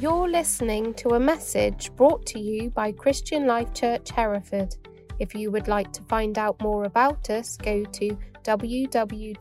You're 0.00 0.28
listening 0.28 0.92
to 0.94 1.10
a 1.10 1.20
message 1.20 1.94
brought 1.94 2.26
to 2.26 2.40
you 2.40 2.68
by 2.70 2.90
Christian 2.90 3.46
Life 3.46 3.72
Church 3.72 4.10
Hereford. 4.10 4.74
If 5.20 5.36
you 5.36 5.52
would 5.52 5.68
like 5.68 5.92
to 5.92 6.02
find 6.02 6.36
out 6.36 6.60
more 6.60 6.82
about 6.84 7.30
us, 7.30 7.56
go 7.56 7.84
to 7.84 8.18
www.clch.cc. 8.42 9.34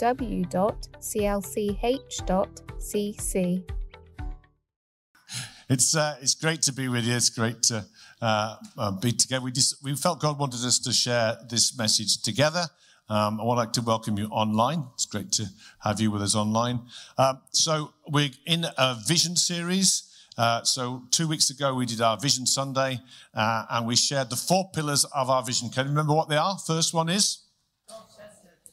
It's 5.70 5.96
uh, 5.96 6.18
it's 6.22 6.36
great 6.36 6.62
to 6.62 6.72
be 6.72 6.88
with 6.88 7.06
you. 7.06 7.16
It's 7.16 7.30
great 7.32 7.64
to 7.64 7.84
uh, 8.22 8.58
uh, 8.78 8.92
be 8.92 9.12
together. 9.12 9.44
We 9.44 9.52
just 9.52 9.84
we 9.84 9.96
felt 9.96 10.20
God 10.20 10.38
wanted 10.38 10.64
us 10.64 10.78
to 10.80 10.94
share 10.94 11.36
this 11.50 11.76
message 11.76 12.22
together. 12.22 12.66
Um, 13.10 13.42
I 13.42 13.44
would 13.44 13.56
like 13.56 13.74
to 13.74 13.82
welcome 13.82 14.20
you 14.20 14.28
online. 14.28 14.86
It's 14.94 15.08
great 15.08 15.32
to 15.34 15.48
have 15.80 16.00
you 16.00 16.12
with 16.12 16.22
us 16.22 16.36
online. 16.36 16.82
Um, 17.18 17.42
so 17.52 17.94
we're 18.08 18.30
in 18.46 18.68
a 18.78 18.96
vision 19.08 19.36
series. 19.36 20.13
Uh, 20.38 20.64
so 20.64 21.04
two 21.12 21.28
weeks 21.28 21.50
ago 21.50 21.76
we 21.76 21.86
did 21.86 22.02
our 22.02 22.18
Vision 22.18 22.46
Sunday, 22.46 23.00
uh, 23.34 23.66
and 23.70 23.86
we 23.86 23.96
shared 23.96 24.30
the 24.30 24.36
four 24.36 24.70
pillars 24.74 25.06
of 25.06 25.30
our 25.30 25.44
vision. 25.44 25.70
Can 25.70 25.86
you 25.86 25.90
remember 25.90 26.14
what 26.14 26.30
they 26.30 26.38
are? 26.38 26.58
First 26.58 26.94
one 26.94 27.10
is 27.10 27.40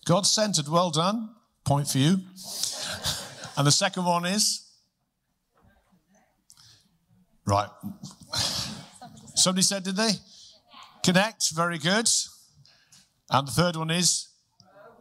God 0.05 0.27
centered. 0.27 0.69
Well 0.69 0.91
done. 0.91 1.30
Point 1.64 1.88
for 1.88 1.98
you. 1.98 2.12
and 3.56 3.66
the 3.66 3.73
second 3.73 4.05
one 4.05 4.24
is 4.24 4.66
right. 7.45 7.69
Somebody 9.34 9.62
said, 9.62 9.84
did 9.84 9.97
they? 9.97 10.12
Connect. 11.02 11.50
Very 11.50 11.78
good. 11.78 12.08
And 13.30 13.47
the 13.47 13.52
third 13.52 13.77
one 13.77 13.91
is 13.91 14.28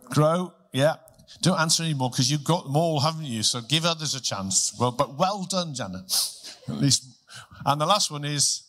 grow. 0.10 0.54
Yeah. 0.72 0.96
Don't 1.42 1.60
answer 1.60 1.84
anymore 1.84 2.10
because 2.10 2.32
you've 2.32 2.44
got 2.44 2.66
them 2.66 2.76
all, 2.76 3.00
haven't 3.00 3.26
you? 3.26 3.44
So 3.44 3.62
give 3.62 3.86
others 3.86 4.16
a 4.16 4.22
chance. 4.22 4.74
Well, 4.80 4.92
but 4.92 5.18
well 5.18 5.46
done, 5.50 5.74
Janet. 5.74 6.12
At 6.68 6.76
least. 6.76 7.06
And 7.66 7.80
the 7.80 7.86
last 7.86 8.12
one 8.12 8.26
is 8.26 8.64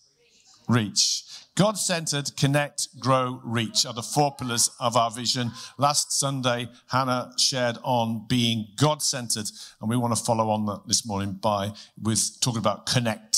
reach. 0.69 1.25
God 1.57 1.77
centered, 1.77 2.35
connect, 2.37 2.99
grow, 2.99 3.41
reach 3.45 3.85
are 3.85 3.93
the 3.93 4.02
four 4.02 4.35
pillars 4.35 4.71
of 4.80 4.97
our 4.97 5.11
vision. 5.11 5.51
Last 5.77 6.19
Sunday, 6.19 6.69
Hannah 6.89 7.33
shared 7.37 7.77
on 7.83 8.25
being 8.29 8.69
God 8.77 9.02
centered, 9.02 9.51
and 9.80 9.91
we 9.91 9.97
want 9.97 10.17
to 10.17 10.24
follow 10.24 10.49
on 10.51 10.65
that 10.67 10.87
this 10.87 11.05
morning 11.05 11.33
by 11.33 11.73
with 12.01 12.41
talking 12.41 12.61
about 12.61 12.87
connect. 12.87 13.30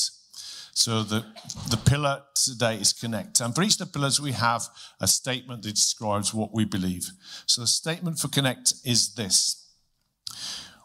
So 0.74 1.02
the, 1.02 1.24
the 1.68 1.76
pillar 1.76 2.22
today 2.34 2.76
is 2.76 2.92
connect. 2.92 3.40
And 3.40 3.54
for 3.54 3.62
each 3.62 3.74
of 3.74 3.78
the 3.78 3.86
pillars, 3.98 4.20
we 4.20 4.32
have 4.32 4.68
a 5.00 5.06
statement 5.06 5.62
that 5.62 5.74
describes 5.74 6.32
what 6.32 6.54
we 6.54 6.64
believe. 6.64 7.10
So 7.46 7.60
the 7.60 7.66
statement 7.66 8.18
for 8.18 8.28
connect 8.28 8.74
is 8.84 9.14
this. 9.14 9.70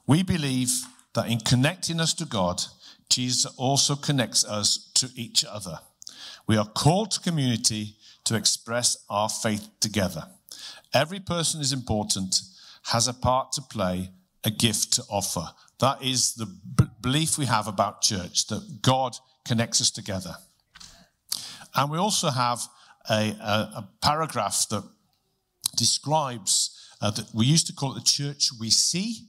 We 0.06 0.24
believe 0.24 0.70
that 1.16 1.30
in 1.30 1.40
connecting 1.40 2.00
us 2.00 2.14
to 2.16 2.26
God, 2.26 2.62
Jesus 3.10 3.52
also 3.58 3.96
connects 3.96 4.46
us 4.46 4.92
to 4.96 5.10
each 5.16 5.46
other. 5.46 5.80
We 6.48 6.58
are 6.58 6.68
called 6.68 7.12
to 7.12 7.20
community 7.22 7.96
to 8.26 8.36
express 8.36 8.98
our 9.10 9.30
faith 9.30 9.70
together. 9.80 10.26
Every 10.94 11.20
person 11.20 11.62
is 11.62 11.72
important, 11.74 12.42
has 12.84 13.08
a 13.08 13.14
part 13.14 13.54
to 13.54 13.62
play, 13.62 14.12
a 14.44 14.50
gift 14.50 14.94
to 14.94 15.04
offer. 15.10 15.50
That 15.80 16.04
is 16.04 16.34
the 16.36 16.48
belief 17.02 17.38
we 17.38 17.46
have 17.46 17.68
about 17.68 18.02
church, 18.02 18.48
that 18.48 18.82
God 18.82 19.18
connects 19.48 19.82
us 19.82 19.92
together. 19.92 20.36
And 21.76 21.92
we 21.92 21.98
also 21.98 22.30
have 22.30 22.60
a, 23.10 23.36
a, 23.42 23.54
a 23.78 23.90
paragraph 24.02 24.66
that 24.70 24.84
describes 25.76 26.74
uh, 27.02 27.12
that 27.12 27.28
we 27.34 27.46
used 27.46 27.68
to 27.68 27.74
call 27.74 27.92
it 27.92 27.96
the 27.96 28.02
church 28.02 28.50
we 28.60 28.70
see. 28.70 29.28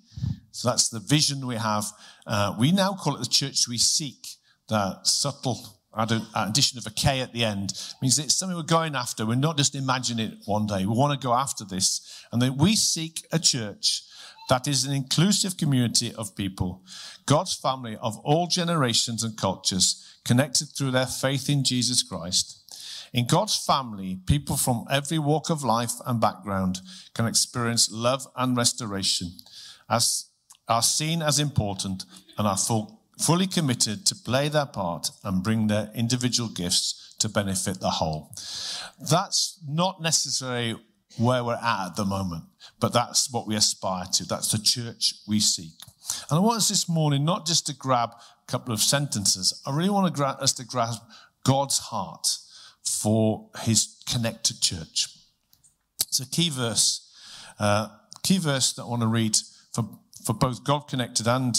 So 0.51 0.69
that's 0.69 0.89
the 0.89 1.01
vision 1.01 1.47
we 1.47 1.57
have. 1.57 1.85
Uh, 2.27 2.57
we 2.59 2.73
now 2.73 2.95
call 2.95 3.15
it 3.15 3.21
the 3.21 3.29
church 3.29 3.69
we 3.69 3.79
seek. 3.79 4.27
That 4.69 5.07
subtle 5.07 5.79
addition 6.35 6.79
of 6.79 6.87
a 6.87 6.91
K 6.91 7.21
at 7.21 7.33
the 7.33 7.45
end 7.45 7.73
means 8.01 8.19
it's 8.19 8.35
something 8.35 8.57
we're 8.57 8.63
going 8.63 8.95
after. 8.95 9.27
We're 9.27 9.35
not 9.35 9.57
just 9.57 9.75
imagining 9.75 10.33
it 10.33 10.39
one 10.45 10.67
day. 10.67 10.85
We 10.85 10.95
want 10.95 11.19
to 11.19 11.27
go 11.27 11.35
after 11.35 11.65
this. 11.65 12.25
And 12.33 12.41
then 12.41 12.57
we 12.57 12.77
seek 12.77 13.27
a 13.33 13.39
church 13.39 14.03
that 14.49 14.67
is 14.67 14.85
an 14.85 14.93
inclusive 14.93 15.57
community 15.57 16.15
of 16.15 16.35
people, 16.35 16.83
God's 17.27 17.55
family 17.55 17.97
of 18.01 18.19
all 18.19 18.47
generations 18.47 19.23
and 19.23 19.37
cultures, 19.37 20.08
connected 20.29 20.69
through 20.69 20.91
their 20.91 21.07
faith 21.07 21.49
in 21.49 21.65
Jesus 21.65 22.03
Christ. 22.03 22.55
In 23.15 23.27
God's 23.27 23.57
family, 23.57 24.21
people 24.27 24.59
from 24.59 24.85
every 24.91 25.19
walk 25.19 25.49
of 25.49 25.65
life 25.65 25.95
and 26.07 26.21
background 26.21 26.83
can 27.15 27.27
experience 27.27 27.91
love 27.91 28.27
and 28.37 28.55
restoration, 28.55 29.33
as 29.89 30.27
are 30.69 30.83
seen 30.83 31.23
as 31.23 31.39
important 31.39 32.05
and 32.37 32.47
are 32.47 32.59
full, 32.59 33.01
fully 33.19 33.47
committed 33.47 34.05
to 34.05 34.15
play 34.15 34.51
their 34.51 34.67
part 34.67 35.11
and 35.25 35.43
bring 35.43 35.67
their 35.67 35.91
individual 35.95 36.51
gifts 36.51 37.15
to 37.19 37.31
benefit 37.31 37.81
the 37.81 37.89
whole. 37.89 38.31
That's 39.11 39.59
not 39.67 40.03
necessarily 40.03 40.77
where 41.17 41.43
we're 41.43 41.55
at 41.55 41.87
at 41.87 41.97
the 41.97 42.05
moment, 42.05 42.45
but 42.79 42.93
that's 42.93 43.33
what 43.33 43.47
we 43.47 43.57
aspire 43.57 44.05
to. 44.13 44.27
That's 44.27 44.53
the 44.53 44.59
church 44.59 45.15
we 45.27 45.41
seek. 45.41 45.73
And 46.31 46.39
I 46.39 46.41
want 46.41 46.59
us 46.59 46.69
this 46.69 46.89
morning 46.89 47.25
not 47.25 47.47
just 47.47 47.67
to 47.67 47.75
grab 47.75 48.11
a 48.13 48.51
couple 48.51 48.73
of 48.73 48.81
sentences, 48.81 49.63
I 49.67 49.75
really 49.75 49.91
want 49.91 50.07
to 50.07 50.13
gra- 50.13 50.39
us 50.41 50.53
to 50.55 50.65
grasp 50.65 51.03
God's 51.45 51.79
heart 51.79 52.27
for 52.85 53.49
his 53.61 54.03
connected 54.09 54.61
church. 54.61 55.09
It's 56.07 56.21
a 56.21 56.29
key 56.29 56.51
verse, 56.51 57.13
uh, 57.59 57.89
key 58.23 58.39
verse 58.39 58.73
that 58.75 58.83
I 58.83 58.87
want 58.87 59.03
to 59.03 59.09
read 59.09 59.37
for, 59.73 59.89
for 60.25 60.33
both 60.33 60.65
God 60.65 60.89
connected 60.89 61.27
and 61.27 61.57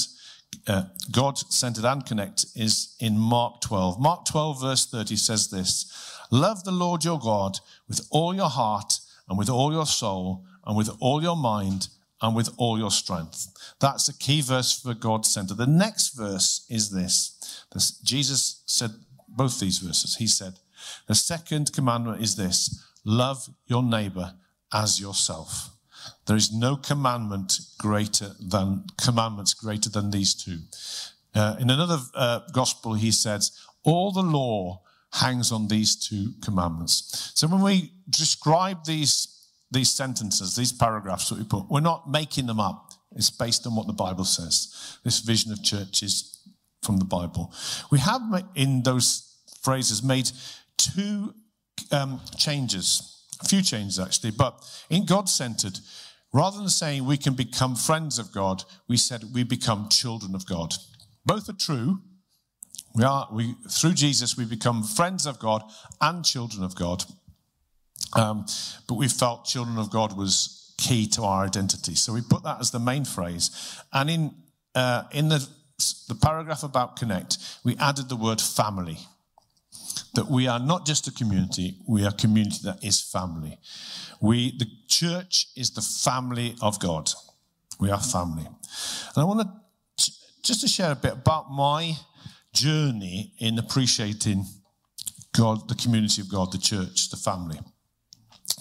uh, 0.68 0.84
God 1.12 1.38
centered 1.38 1.86
and 1.86 2.06
connect 2.06 2.46
is 2.56 2.96
in 3.00 3.18
Mark 3.18 3.62
12. 3.62 4.00
Mark 4.00 4.26
12, 4.26 4.62
verse 4.62 4.86
30 4.88 5.16
says 5.16 5.50
this 5.50 6.18
Love 6.32 6.64
the 6.64 6.72
Lord 6.72 7.04
your 7.04 7.20
God 7.20 7.60
with 7.88 8.02
all 8.12 8.36
your 8.36 8.50
heart 8.50 8.94
and 9.28 9.38
with 9.38 9.50
all 9.50 9.72
your 9.72 9.86
soul 9.86 10.46
and 10.66 10.76
with 10.76 10.90
all 11.00 11.22
your 11.22 11.36
mind 11.36 11.88
and 12.22 12.36
with 12.36 12.50
all 12.58 12.78
your 12.78 12.92
strength. 12.92 13.48
That's 13.80 14.10
a 14.10 14.18
key 14.18 14.42
verse 14.42 14.82
for 14.82 14.94
God 14.94 15.26
center. 15.26 15.54
The 15.54 15.68
next 15.68 16.10
verse 16.10 16.66
is 16.70 16.92
this. 16.92 17.66
this. 17.72 17.92
Jesus 18.00 18.64
said 18.66 18.92
both 19.28 19.60
these 19.60 19.80
verses. 19.80 20.18
He 20.18 20.28
said, 20.28 20.60
The 21.08 21.16
second 21.16 21.74
commandment 21.74 22.22
is 22.22 22.36
this 22.36 22.86
love 23.06 23.50
your 23.68 23.84
neighbor 23.84 24.34
as 24.74 25.00
yourself. 25.00 25.70
There 26.26 26.36
is 26.36 26.54
no 26.54 26.76
commandment 26.76 27.60
greater 27.78 28.36
than 28.40 28.86
commandments 29.02 29.54
greater 29.54 29.90
than 29.90 30.12
these 30.12 30.34
two. 30.34 30.60
Uh, 31.34 31.56
in 31.60 31.70
another 31.70 32.00
uh, 32.16 32.40
gospel, 32.54 32.94
he 32.94 33.12
says, 33.12 33.52
All 33.84 34.12
the 34.12 34.24
law 34.24 34.82
hangs 35.14 35.52
on 35.52 35.68
these 35.68 35.96
two 35.96 36.34
commandments. 36.44 37.32
So 37.36 37.48
when 37.48 37.62
we 37.62 37.94
describe 38.10 38.86
these, 38.86 39.39
these 39.72 39.92
sentences, 39.92 40.56
these 40.56 40.72
paragraphs 40.72 41.30
that 41.30 41.38
we 41.38 41.46
put, 41.46 41.70
we're 41.70 41.80
not 41.80 42.10
making 42.10 42.48
them 42.48 42.60
up. 42.60 42.92
It's 43.16 43.30
based 43.30 43.66
on 43.66 43.76
what 43.76 43.88
the 43.88 43.94
Bible 43.94 44.24
says. 44.24 44.98
This 45.04 45.20
vision 45.20 45.52
of 45.52 45.64
church 45.64 46.04
is 46.04 46.40
from 46.84 46.98
the 46.98 47.06
Bible. 47.06 47.54
We 47.92 48.00
have 48.00 48.22
in 48.56 48.84
those 48.84 49.38
phrases 49.62 50.04
made 50.04 50.32
two 50.78 51.34
um, 51.92 52.22
changes, 52.38 53.26
a 53.42 53.48
few 53.48 53.62
changes 53.62 54.00
actually, 54.00 54.32
but 54.32 54.64
in 54.90 55.06
God 55.06 55.28
centered, 55.28 55.80
rather 56.34 56.58
than 56.58 56.70
saying 56.70 57.06
we 57.06 57.18
can 57.18 57.34
become 57.34 57.76
friends 57.76 58.20
of 58.20 58.32
God, 58.32 58.64
we 58.88 58.98
said 58.98 59.24
we 59.34 59.44
become 59.44 59.90
children 59.90 60.36
of 60.36 60.46
God. 60.46 60.74
Both 61.26 61.50
are 61.50 61.54
true, 61.54 62.00
we 62.96 63.04
are, 63.04 63.28
we, 63.32 63.56
through 63.70 63.94
Jesus, 63.94 64.38
we 64.38 64.46
become 64.46 64.84
friends 64.84 65.26
of 65.26 65.40
God 65.40 65.64
and 66.02 66.26
children 66.26 66.64
of 66.64 66.76
God. 66.76 67.04
Um, 68.14 68.46
but 68.88 68.96
we 68.96 69.08
felt 69.08 69.46
children 69.46 69.78
of 69.78 69.92
God 69.92 70.18
was 70.18 70.74
key 70.78 71.08
to 71.08 71.24
our 71.24 71.46
identity. 71.46 71.96
So 71.96 72.14
we 72.14 72.22
put 72.22 72.44
that 72.44 72.60
as 72.60 72.72
the 72.72 72.80
main 72.80 73.06
phrase. 73.06 73.52
And 73.94 74.10
in, 74.10 74.36
uh, 74.74 75.04
in 75.12 75.30
the, 75.30 75.48
the 76.08 76.16
paragraph 76.16 76.64
about 76.64 76.96
connect, 76.96 77.38
we 77.64 77.76
added 77.78 78.10
the 78.10 78.16
word 78.16 78.42
family. 78.42 78.98
That 80.16 80.28
we 80.28 80.48
are 80.48 80.60
not 80.60 80.86
just 80.86 81.08
a 81.08 81.12
community, 81.12 81.78
we 81.88 82.04
are 82.04 82.10
a 82.10 82.14
community 82.14 82.60
that 82.64 82.84
is 82.84 83.00
family. 83.00 83.60
We, 84.22 84.58
the 84.58 84.68
church 84.88 85.48
is 85.56 85.72
the 85.72 85.82
family 85.82 86.56
of 86.62 86.80
God. 86.80 87.12
We 87.80 87.92
are 87.92 88.02
family. 88.02 88.46
And 88.46 89.18
I 89.18 89.24
want 89.24 89.42
to, 89.42 90.12
just 90.44 90.62
to 90.62 90.68
share 90.68 90.92
a 90.92 90.96
bit 90.96 91.14
about 91.14 91.52
my 91.52 91.96
journey 92.54 93.34
in 93.40 93.60
appreciating 93.60 94.46
God, 95.34 95.70
the 95.70 95.76
community 95.76 96.22
of 96.22 96.30
God, 96.30 96.52
the 96.52 96.58
church, 96.58 97.10
the 97.10 97.18
family. 97.18 97.60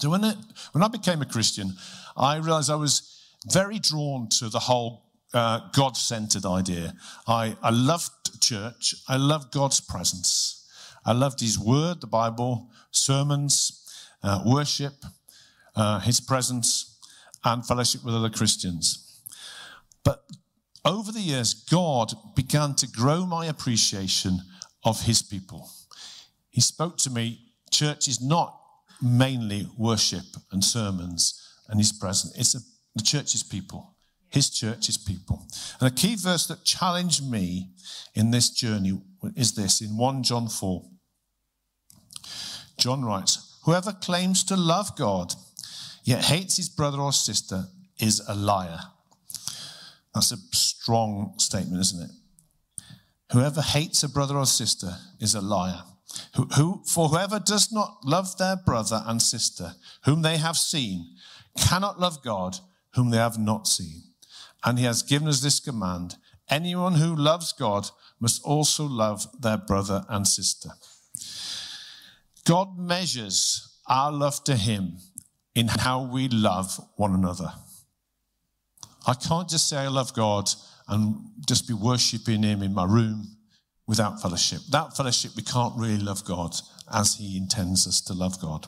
So 0.01 0.11
when, 0.11 0.25
it, 0.25 0.37
when 0.73 0.83
I 0.83 0.89
became 0.89 1.23
a 1.23 1.27
Christian, 1.27 1.73
I 2.17 2.37
realized 2.37 2.71
I 2.71 2.77
was 2.77 3.21
very 3.51 3.79
drawn 3.79 4.29
to 4.39 4.49
the 4.49 4.59
whole 4.59 5.05
uh, 5.35 5.61
God 5.73 5.97
centered 5.97 6.47
idea. 6.47 6.95
I, 7.27 7.57
I 7.63 7.71
loved 7.71 8.41
church, 8.41 8.95
I 9.09 9.17
loved 9.17 9.53
God's 9.53 9.81
presence. 9.81 10.55
I 11.05 11.13
loved 11.13 11.41
His 11.41 11.59
Word, 11.59 12.01
the 12.01 12.07
Bible, 12.07 12.71
sermons, 12.91 13.87
uh, 14.23 14.43
worship, 14.45 14.95
uh, 15.75 16.01
His 16.01 16.21
presence, 16.21 16.99
and 17.45 17.65
fellowship 17.65 18.05
with 18.05 18.15
other 18.15 18.31
Christians. 18.31 19.23
But 20.05 20.25
over 20.85 21.13
the 21.13 21.21
years, 21.21 21.55
God 21.55 22.15
began 22.35 22.75
to 22.77 22.87
grow 22.87 23.27
my 23.27 23.47
appreciation 23.47 24.41
of 24.85 25.03
his 25.03 25.23
people. 25.23 25.69
He 26.51 26.61
spoke 26.61 26.97
to 26.99 27.11
me, 27.11 27.53
church 27.71 28.09
is 28.09 28.21
not 28.21 28.58
mainly 29.03 29.69
worship 29.77 30.25
and 30.51 30.63
sermons 30.63 31.41
and 31.69 31.79
his 31.79 31.93
presence. 31.93 32.37
It's 32.37 32.55
a, 32.55 32.61
the 32.95 33.03
church's 33.03 33.43
people. 33.43 33.95
His 34.31 34.51
church's 34.51 34.99
people. 34.99 35.47
And 35.81 35.91
a 35.91 35.95
key 35.95 36.17
verse 36.17 36.47
that 36.49 36.65
challenged 36.65 37.29
me 37.29 37.71
in 38.15 38.31
this 38.31 38.51
journey 38.51 39.01
is 39.37 39.53
this 39.55 39.81
in 39.81 39.97
1 39.97 40.23
John 40.23 40.49
4. 40.49 40.85
John 42.77 43.05
writes, 43.05 43.59
Whoever 43.65 43.93
claims 43.93 44.45
to 44.45 44.57
love 44.57 44.97
God 44.97 45.35
yet 46.05 46.25
hates 46.25 46.57
his 46.57 46.69
brother 46.69 46.99
or 46.99 47.13
sister 47.13 47.65
is 47.99 48.23
a 48.29 48.35
liar. 48.35 48.81
That's 50.15 50.33
a 50.33 50.37
strong 50.53 51.35
statement, 51.39 51.81
isn't 51.81 52.03
it? 52.03 52.11
Whoever 53.33 53.61
hates 53.61 54.03
a 54.03 54.09
brother 54.09 54.37
or 54.37 54.47
sister 54.47 54.97
is 55.21 55.35
a 55.35 55.41
liar. 55.41 55.83
Who, 56.37 56.45
who, 56.57 56.83
for 56.87 57.09
whoever 57.09 57.39
does 57.39 57.73
not 57.73 57.99
love 58.05 58.37
their 58.39 58.57
brother 58.57 59.03
and 59.07 59.21
sister, 59.21 59.75
whom 60.05 60.23
they 60.23 60.37
have 60.39 60.57
seen, 60.57 61.17
cannot 61.59 62.01
love 62.01 62.23
God, 62.23 62.59
whom 62.95 63.11
they 63.11 63.19
have 63.19 63.39
not 63.39 63.67
seen. 63.67 64.03
And 64.65 64.79
he 64.79 64.85
has 64.85 65.03
given 65.03 65.29
us 65.29 65.41
this 65.41 65.61
command 65.61 66.17
anyone 66.51 66.95
who 66.95 67.15
loves 67.15 67.53
God 67.53 67.91
must 68.21 68.43
also 68.43 68.85
love 68.85 69.27
their 69.41 69.59
brother 69.59 70.05
and 70.09 70.27
sister. 70.27 70.71
God 72.45 72.79
measures 72.79 73.79
our 73.87 74.11
love 74.11 74.43
to 74.45 74.57
him 74.57 74.97
in 75.55 75.69
how 75.69 76.03
we 76.03 76.29
love 76.29 76.81
one 76.97 77.15
another. 77.15 77.53
I 79.07 79.15
can't 79.15 79.49
just 79.49 79.69
say 79.69 79.77
I 79.77 79.89
love 79.89 80.15
God 80.15 80.51
and 80.89 81.17
just 81.47 81.69
be 81.69 81.75
worshiping 81.75 82.43
him 82.43 82.63
in 82.63 82.73
my 82.73 82.85
room 82.85 83.38
without 83.89 84.23
fellowship. 84.23 84.61
That 84.71 84.97
fellowship, 84.97 85.33
we 85.35 85.43
can't 85.43 85.75
really 85.77 85.99
love 85.99 86.25
God 86.25 86.55
as 86.93 87.17
he 87.17 87.37
intends 87.37 87.89
us 87.89 88.01
to 88.03 88.13
love 88.13 88.41
God. 88.41 88.67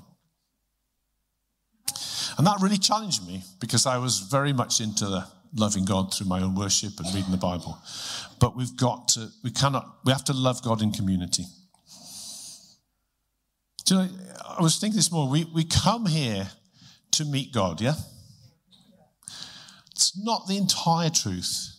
And 2.39 2.47
that 2.47 2.59
really 2.61 2.79
challenged 2.79 3.27
me 3.27 3.43
because 3.61 3.87
I 3.87 3.99
was 3.99 4.21
very 4.21 4.53
much 4.53 4.81
into 4.81 5.27
loving 5.55 5.85
God 5.85 6.15
through 6.15 6.27
my 6.29 6.41
own 6.41 6.55
worship 6.55 6.93
and 6.99 7.15
reading 7.15 7.31
the 7.31 7.37
Bible. 7.37 7.79
But 8.41 8.57
we've 8.57 8.77
got 8.77 9.09
to, 9.09 9.29
we 9.45 9.51
cannot, 9.51 9.99
we 10.05 10.13
have 10.13 10.25
to 10.25 10.33
love 10.33 10.63
God 10.63 10.81
in 10.81 10.91
community. 10.91 11.45
Do 13.85 13.97
you 13.97 14.01
know, 14.01 14.09
I 14.59 14.63
was 14.63 14.79
thinking 14.79 14.97
this 14.97 15.13
morning, 15.13 15.33
we, 15.33 15.45
we 15.53 15.65
come 15.65 16.07
here 16.07 16.49
to 17.13 17.25
meet 17.27 17.53
God, 17.53 17.81
yeah? 17.81 17.95
It's 19.91 20.17
not 20.17 20.47
the 20.47 20.57
entire 20.57 21.11
truth. 21.11 21.77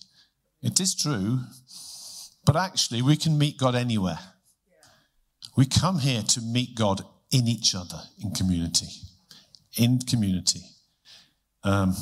It 0.62 0.80
is 0.80 0.94
true, 0.94 1.40
but 2.46 2.56
actually, 2.56 3.02
we 3.02 3.16
can 3.16 3.38
meet 3.38 3.58
God 3.58 3.76
anywhere. 3.76 4.20
We 5.56 5.66
come 5.66 6.00
here 6.00 6.22
to 6.22 6.42
meet 6.42 6.76
God 6.76 7.04
in 7.32 7.48
each 7.48 7.76
other, 7.76 8.02
in 8.24 8.32
community. 8.32 8.88
In 9.78 10.00
community. 10.00 10.62
Um, 11.64 11.96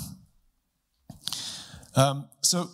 um, 1.95 2.29
so, 2.41 2.69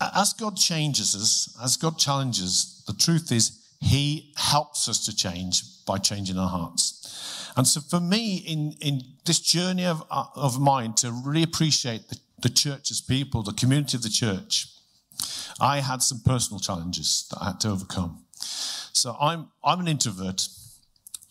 as 0.00 0.32
God 0.32 0.56
changes 0.56 1.14
us, 1.14 1.56
as 1.62 1.76
God 1.76 1.98
challenges, 1.98 2.84
the 2.86 2.92
truth 2.92 3.32
is, 3.32 3.58
He 3.80 4.32
helps 4.36 4.88
us 4.88 5.04
to 5.06 5.16
change 5.16 5.62
by 5.86 5.98
changing 5.98 6.38
our 6.38 6.48
hearts. 6.48 7.50
And 7.56 7.66
so, 7.66 7.80
for 7.80 8.00
me, 8.00 8.36
in, 8.36 8.74
in 8.80 9.02
this 9.24 9.40
journey 9.40 9.86
of, 9.86 10.04
of 10.10 10.60
mine 10.60 10.94
to 10.94 11.10
really 11.24 11.42
appreciate 11.42 12.08
the, 12.08 12.18
the 12.42 12.50
church 12.50 12.90
as 12.90 13.00
people, 13.00 13.42
the 13.42 13.52
community 13.52 13.96
of 13.96 14.02
the 14.02 14.10
church, 14.10 14.66
I 15.60 15.80
had 15.80 16.02
some 16.02 16.20
personal 16.24 16.60
challenges 16.60 17.26
that 17.30 17.38
I 17.40 17.46
had 17.46 17.60
to 17.60 17.70
overcome. 17.70 18.24
So, 18.92 19.16
I'm, 19.20 19.48
I'm 19.64 19.80
an 19.80 19.88
introvert. 19.88 20.46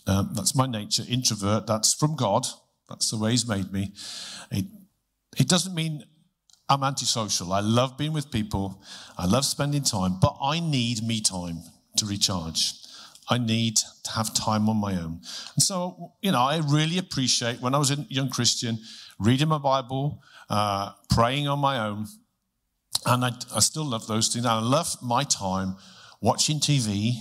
Um, 0.07 0.31
that's 0.33 0.55
my 0.55 0.65
nature, 0.65 1.03
introvert. 1.07 1.67
That's 1.67 1.93
from 1.93 2.15
God. 2.15 2.47
That's 2.89 3.11
the 3.11 3.17
way 3.17 3.31
He's 3.31 3.47
made 3.47 3.71
me. 3.71 3.93
It, 4.51 4.65
it 5.37 5.47
doesn't 5.47 5.75
mean 5.75 6.03
I'm 6.69 6.83
antisocial. 6.83 7.51
I 7.51 7.61
love 7.61 7.97
being 7.97 8.13
with 8.13 8.31
people. 8.31 8.83
I 9.17 9.25
love 9.25 9.45
spending 9.45 9.83
time, 9.83 10.17
but 10.21 10.37
I 10.41 10.59
need 10.59 11.03
me 11.03 11.19
time 11.19 11.63
to 11.97 12.05
recharge. 12.05 12.73
I 13.29 13.37
need 13.37 13.77
to 13.77 14.11
have 14.11 14.33
time 14.33 14.69
on 14.69 14.77
my 14.77 14.93
own. 14.93 15.21
And 15.55 15.63
so, 15.63 16.13
you 16.21 16.31
know, 16.31 16.41
I 16.41 16.61
really 16.67 16.97
appreciate 16.97 17.61
when 17.61 17.75
I 17.75 17.77
was 17.77 17.91
a 17.91 18.05
young 18.09 18.29
Christian, 18.29 18.79
reading 19.19 19.47
my 19.47 19.57
Bible, 19.57 20.23
uh, 20.49 20.93
praying 21.09 21.47
on 21.47 21.59
my 21.59 21.85
own. 21.87 22.07
And 23.05 23.25
I, 23.25 23.31
I 23.55 23.59
still 23.59 23.85
love 23.85 24.07
those 24.07 24.27
things. 24.27 24.45
I 24.45 24.59
love 24.59 24.95
my 25.01 25.23
time 25.23 25.75
watching 26.21 26.59
TV 26.59 27.13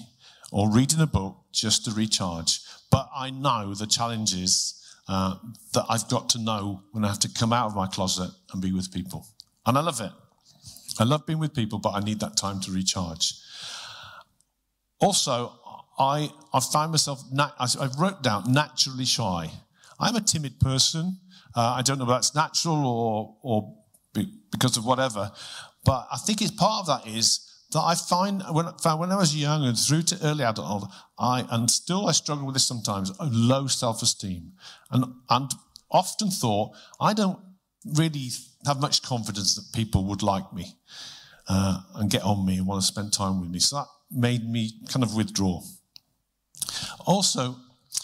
or 0.50 0.70
reading 0.70 1.00
a 1.00 1.06
book 1.06 1.36
just 1.52 1.84
to 1.84 1.92
recharge. 1.92 2.60
But 2.90 3.08
I 3.14 3.30
know 3.30 3.74
the 3.74 3.86
challenges 3.86 4.74
uh, 5.08 5.36
that 5.74 5.84
I've 5.88 6.08
got 6.08 6.28
to 6.30 6.38
know 6.38 6.82
when 6.92 7.04
I 7.04 7.08
have 7.08 7.18
to 7.20 7.28
come 7.28 7.52
out 7.52 7.66
of 7.66 7.76
my 7.76 7.86
closet 7.86 8.30
and 8.52 8.60
be 8.60 8.72
with 8.72 8.92
people. 8.92 9.26
And 9.66 9.76
I 9.76 9.80
love 9.80 10.00
it. 10.00 10.12
I 10.98 11.04
love 11.04 11.26
being 11.26 11.38
with 11.38 11.54
people, 11.54 11.78
but 11.78 11.90
I 11.90 12.00
need 12.00 12.20
that 12.20 12.36
time 12.36 12.60
to 12.60 12.72
recharge. 12.72 13.34
Also, 15.00 15.52
I, 15.98 16.30
I 16.52 16.60
find 16.60 16.90
myself, 16.90 17.22
nat- 17.32 17.54
I 17.58 17.88
wrote 17.98 18.22
down 18.22 18.52
naturally 18.52 19.04
shy. 19.04 19.50
I'm 20.00 20.16
a 20.16 20.20
timid 20.20 20.60
person. 20.60 21.18
Uh, 21.54 21.74
I 21.78 21.82
don't 21.82 21.98
know 21.98 22.04
if 22.04 22.10
that's 22.10 22.34
natural 22.34 22.86
or, 22.86 23.36
or 23.42 23.74
be, 24.14 24.32
because 24.50 24.76
of 24.76 24.84
whatever, 24.84 25.30
but 25.88 26.06
I 26.12 26.18
think 26.18 26.42
it's 26.42 26.50
part 26.50 26.80
of 26.80 26.86
that 26.86 27.10
is 27.10 27.40
that 27.72 27.80
I 27.80 27.94
find 27.94 28.42
when, 28.50 28.66
when 28.66 29.10
I 29.10 29.16
was 29.16 29.34
young 29.34 29.64
and 29.64 29.78
through 29.78 30.02
to 30.02 30.18
early 30.22 30.44
adulthood, 30.44 30.90
I 31.18 31.46
and 31.50 31.70
still 31.70 32.06
I 32.06 32.12
struggle 32.12 32.44
with 32.44 32.56
this 32.56 32.66
sometimes, 32.66 33.10
a 33.18 33.24
low 33.24 33.66
self-esteem, 33.68 34.52
and 34.90 35.04
and 35.30 35.50
often 35.90 36.30
thought 36.30 36.72
I 37.00 37.14
don't 37.14 37.38
really 37.94 38.28
have 38.66 38.80
much 38.80 39.00
confidence 39.00 39.54
that 39.54 39.72
people 39.74 40.04
would 40.04 40.22
like 40.22 40.52
me 40.52 40.74
uh, 41.48 41.80
and 41.94 42.10
get 42.10 42.22
on 42.22 42.44
me 42.44 42.58
and 42.58 42.66
want 42.66 42.82
to 42.82 42.86
spend 42.86 43.14
time 43.14 43.40
with 43.40 43.48
me. 43.48 43.58
So 43.58 43.76
that 43.76 43.86
made 44.10 44.46
me 44.46 44.72
kind 44.92 45.02
of 45.02 45.16
withdraw. 45.16 45.62
Also, 47.06 47.56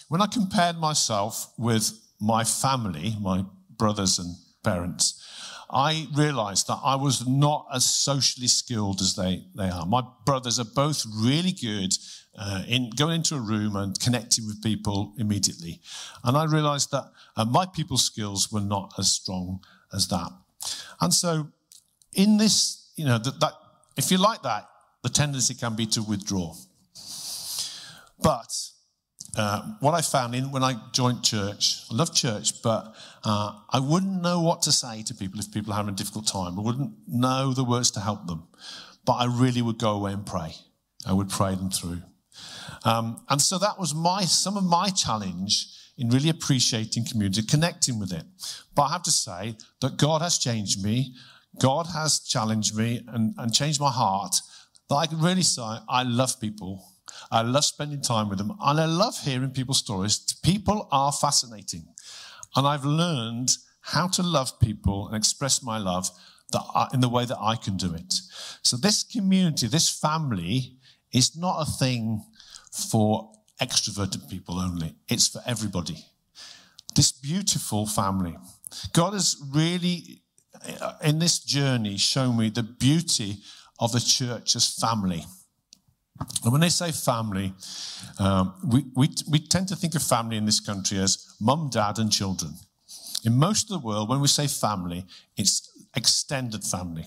when 0.08 0.22
I 0.22 0.26
compared 0.26 0.78
myself 0.78 1.52
with 1.58 1.92
my 2.18 2.44
family, 2.44 3.14
my 3.20 3.44
brothers 3.76 4.18
and 4.18 4.36
parents, 4.62 5.22
I 5.74 6.06
realized 6.14 6.68
that 6.68 6.78
I 6.84 6.94
was 6.94 7.26
not 7.26 7.66
as 7.74 7.84
socially 7.84 8.46
skilled 8.46 9.00
as 9.00 9.16
they, 9.16 9.44
they 9.56 9.68
are. 9.68 9.84
My 9.84 10.04
brothers 10.24 10.60
are 10.60 10.64
both 10.64 11.04
really 11.12 11.50
good 11.50 11.92
uh, 12.38 12.62
in 12.68 12.90
going 12.90 13.16
into 13.16 13.34
a 13.34 13.40
room 13.40 13.74
and 13.74 13.98
connecting 13.98 14.46
with 14.46 14.62
people 14.62 15.12
immediately. 15.18 15.80
And 16.22 16.36
I 16.36 16.44
realized 16.44 16.92
that 16.92 17.10
uh, 17.36 17.44
my 17.44 17.66
people 17.66 17.98
skills 17.98 18.52
were 18.52 18.60
not 18.60 18.94
as 18.98 19.10
strong 19.10 19.64
as 19.92 20.06
that. 20.08 20.30
And 21.00 21.12
so, 21.12 21.48
in 22.12 22.36
this, 22.36 22.92
you 22.94 23.04
know, 23.04 23.18
that, 23.18 23.40
that 23.40 23.52
if 23.96 24.12
you 24.12 24.18
like 24.18 24.42
that, 24.42 24.68
the 25.02 25.08
tendency 25.08 25.54
can 25.54 25.74
be 25.74 25.86
to 25.86 26.02
withdraw. 26.02 26.54
But 28.22 28.70
uh, 29.36 29.62
what 29.80 29.94
I 29.94 30.00
found 30.00 30.34
in 30.34 30.50
when 30.52 30.62
I 30.62 30.76
joined 30.92 31.24
church, 31.24 31.82
I 31.90 31.94
love 31.94 32.14
church, 32.14 32.62
but 32.62 32.94
uh, 33.24 33.52
I 33.70 33.80
wouldn't 33.80 34.22
know 34.22 34.40
what 34.40 34.62
to 34.62 34.72
say 34.72 35.02
to 35.02 35.14
people 35.14 35.40
if 35.40 35.52
people 35.52 35.72
are 35.72 35.76
having 35.76 35.92
a 35.92 35.96
difficult 35.96 36.26
time. 36.26 36.58
I 36.58 36.62
wouldn't 36.62 36.92
know 37.08 37.52
the 37.52 37.64
words 37.64 37.90
to 37.92 38.00
help 38.00 38.26
them, 38.26 38.46
but 39.04 39.14
I 39.14 39.26
really 39.26 39.62
would 39.62 39.78
go 39.78 39.92
away 39.92 40.12
and 40.12 40.24
pray. 40.24 40.54
I 41.06 41.12
would 41.12 41.28
pray 41.28 41.54
them 41.54 41.70
through, 41.70 42.02
um, 42.84 43.20
and 43.28 43.40
so 43.40 43.58
that 43.58 43.78
was 43.78 43.94
my 43.94 44.22
some 44.24 44.56
of 44.56 44.64
my 44.64 44.88
challenge 44.88 45.66
in 45.98 46.08
really 46.10 46.28
appreciating 46.28 47.04
community, 47.04 47.42
connecting 47.42 47.98
with 47.98 48.12
it. 48.12 48.24
But 48.74 48.84
I 48.84 48.92
have 48.92 49.02
to 49.04 49.10
say 49.10 49.56
that 49.80 49.96
God 49.96 50.22
has 50.22 50.38
changed 50.38 50.82
me. 50.82 51.14
God 51.60 51.86
has 51.86 52.20
challenged 52.20 52.76
me 52.76 53.04
and, 53.08 53.34
and 53.38 53.54
changed 53.54 53.80
my 53.80 53.90
heart. 53.90 54.34
That 54.88 54.96
I 54.96 55.06
can 55.06 55.20
really 55.20 55.42
say 55.42 55.62
I 55.88 56.02
love 56.02 56.40
people 56.40 56.84
I 57.34 57.42
love 57.42 57.64
spending 57.64 58.00
time 58.00 58.28
with 58.28 58.38
them. 58.38 58.52
And 58.62 58.80
I 58.80 58.84
love 58.84 59.18
hearing 59.18 59.50
people's 59.50 59.78
stories. 59.78 60.18
People 60.44 60.88
are 60.92 61.10
fascinating. 61.10 61.84
And 62.54 62.64
I've 62.64 62.84
learned 62.84 63.56
how 63.80 64.06
to 64.06 64.22
love 64.22 64.60
people 64.60 65.08
and 65.08 65.16
express 65.16 65.60
my 65.60 65.78
love 65.78 66.08
I, 66.54 66.88
in 66.94 67.00
the 67.00 67.08
way 67.08 67.24
that 67.24 67.38
I 67.40 67.56
can 67.56 67.76
do 67.76 67.92
it. 67.92 68.14
So, 68.62 68.76
this 68.76 69.02
community, 69.02 69.66
this 69.66 69.90
family, 69.90 70.76
is 71.12 71.36
not 71.36 71.62
a 71.62 71.70
thing 71.70 72.24
for 72.90 73.32
extroverted 73.60 74.30
people 74.30 74.60
only, 74.60 74.94
it's 75.08 75.26
for 75.26 75.42
everybody. 75.44 76.06
This 76.94 77.10
beautiful 77.10 77.86
family. 77.86 78.36
God 78.92 79.14
has 79.14 79.36
really, 79.52 80.22
uh, 80.80 80.94
in 81.02 81.18
this 81.18 81.40
journey, 81.40 81.96
shown 81.96 82.36
me 82.36 82.50
the 82.50 82.62
beauty 82.62 83.38
of 83.80 83.90
the 83.90 84.00
church 84.00 84.54
as 84.54 84.72
family. 84.72 85.24
And 86.44 86.52
when 86.52 86.60
they 86.60 86.68
say 86.68 86.92
family, 86.92 87.52
um, 88.18 88.54
we, 88.64 88.84
we, 88.94 89.08
we 89.28 89.38
tend 89.40 89.68
to 89.68 89.76
think 89.76 89.94
of 89.94 90.02
family 90.02 90.36
in 90.36 90.46
this 90.46 90.60
country 90.60 90.98
as 90.98 91.34
mum, 91.40 91.70
dad, 91.70 91.98
and 91.98 92.10
children. 92.10 92.54
In 93.24 93.36
most 93.36 93.70
of 93.70 93.80
the 93.80 93.86
world, 93.86 94.08
when 94.08 94.20
we 94.20 94.28
say 94.28 94.46
family, 94.46 95.06
it's 95.36 95.70
extended 95.96 96.62
family. 96.64 97.06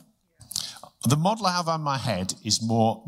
the 1.06 1.16
model 1.16 1.46
I 1.46 1.54
have 1.54 1.68
on 1.68 1.82
my 1.82 1.98
head 1.98 2.34
is 2.44 2.62
more 2.62 3.04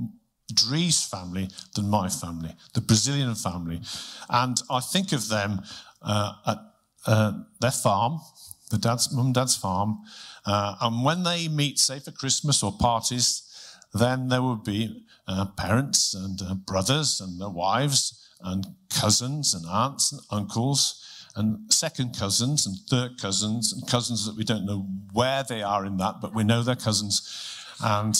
Dree's 0.53 1.03
family 1.05 1.49
than 1.75 1.89
my 1.89 2.09
family, 2.09 2.55
the 2.73 2.81
Brazilian 2.81 3.35
family. 3.35 3.81
And 4.29 4.59
I 4.69 4.79
think 4.79 5.11
of 5.11 5.27
them 5.27 5.61
uh, 6.01 6.33
at 6.45 6.57
uh, 7.05 7.33
their 7.59 7.71
farm, 7.71 8.19
the 8.69 8.77
dad's, 8.77 9.13
mum 9.13 9.33
dad's 9.33 9.55
farm. 9.55 9.99
Uh, 10.45 10.75
and 10.81 11.03
when 11.03 11.23
they 11.23 11.47
meet, 11.47 11.79
say 11.79 11.99
for 11.99 12.11
Christmas 12.11 12.63
or 12.63 12.71
parties, 12.71 13.48
then 13.93 14.29
there 14.29 14.41
would 14.41 14.63
be 14.63 15.03
uh, 15.27 15.45
parents 15.57 16.13
and 16.13 16.41
uh, 16.41 16.53
brothers 16.55 17.21
and 17.21 17.39
their 17.39 17.49
wives 17.49 18.27
and 18.41 18.65
cousins 18.89 19.53
and 19.53 19.65
aunts 19.67 20.11
and 20.11 20.21
uncles 20.31 21.05
and 21.35 21.71
second 21.71 22.17
cousins 22.17 22.65
and 22.65 22.75
third 22.89 23.19
cousins 23.19 23.71
and 23.71 23.87
cousins 23.87 24.25
that 24.25 24.35
we 24.35 24.43
don't 24.43 24.65
know 24.65 24.87
where 25.13 25.43
they 25.43 25.61
are 25.61 25.85
in 25.85 25.97
that, 25.97 26.15
but 26.21 26.33
we 26.33 26.43
know 26.43 26.63
they're 26.63 26.75
cousins. 26.75 27.65
And, 27.81 28.15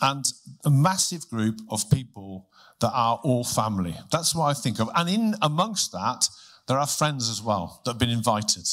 and 0.00 0.24
a 0.64 0.70
massive 0.70 1.28
group 1.28 1.60
of 1.70 1.88
people 1.90 2.48
that 2.80 2.90
are 2.92 3.20
all 3.22 3.44
family. 3.44 3.96
That's 4.10 4.34
what 4.34 4.46
I 4.46 4.54
think 4.54 4.80
of. 4.80 4.90
And 4.94 5.08
in 5.08 5.34
amongst 5.40 5.92
that, 5.92 6.28
there 6.66 6.78
are 6.78 6.86
friends 6.86 7.28
as 7.30 7.40
well 7.40 7.80
that 7.84 7.92
have 7.92 7.98
been 7.98 8.10
invited 8.10 8.66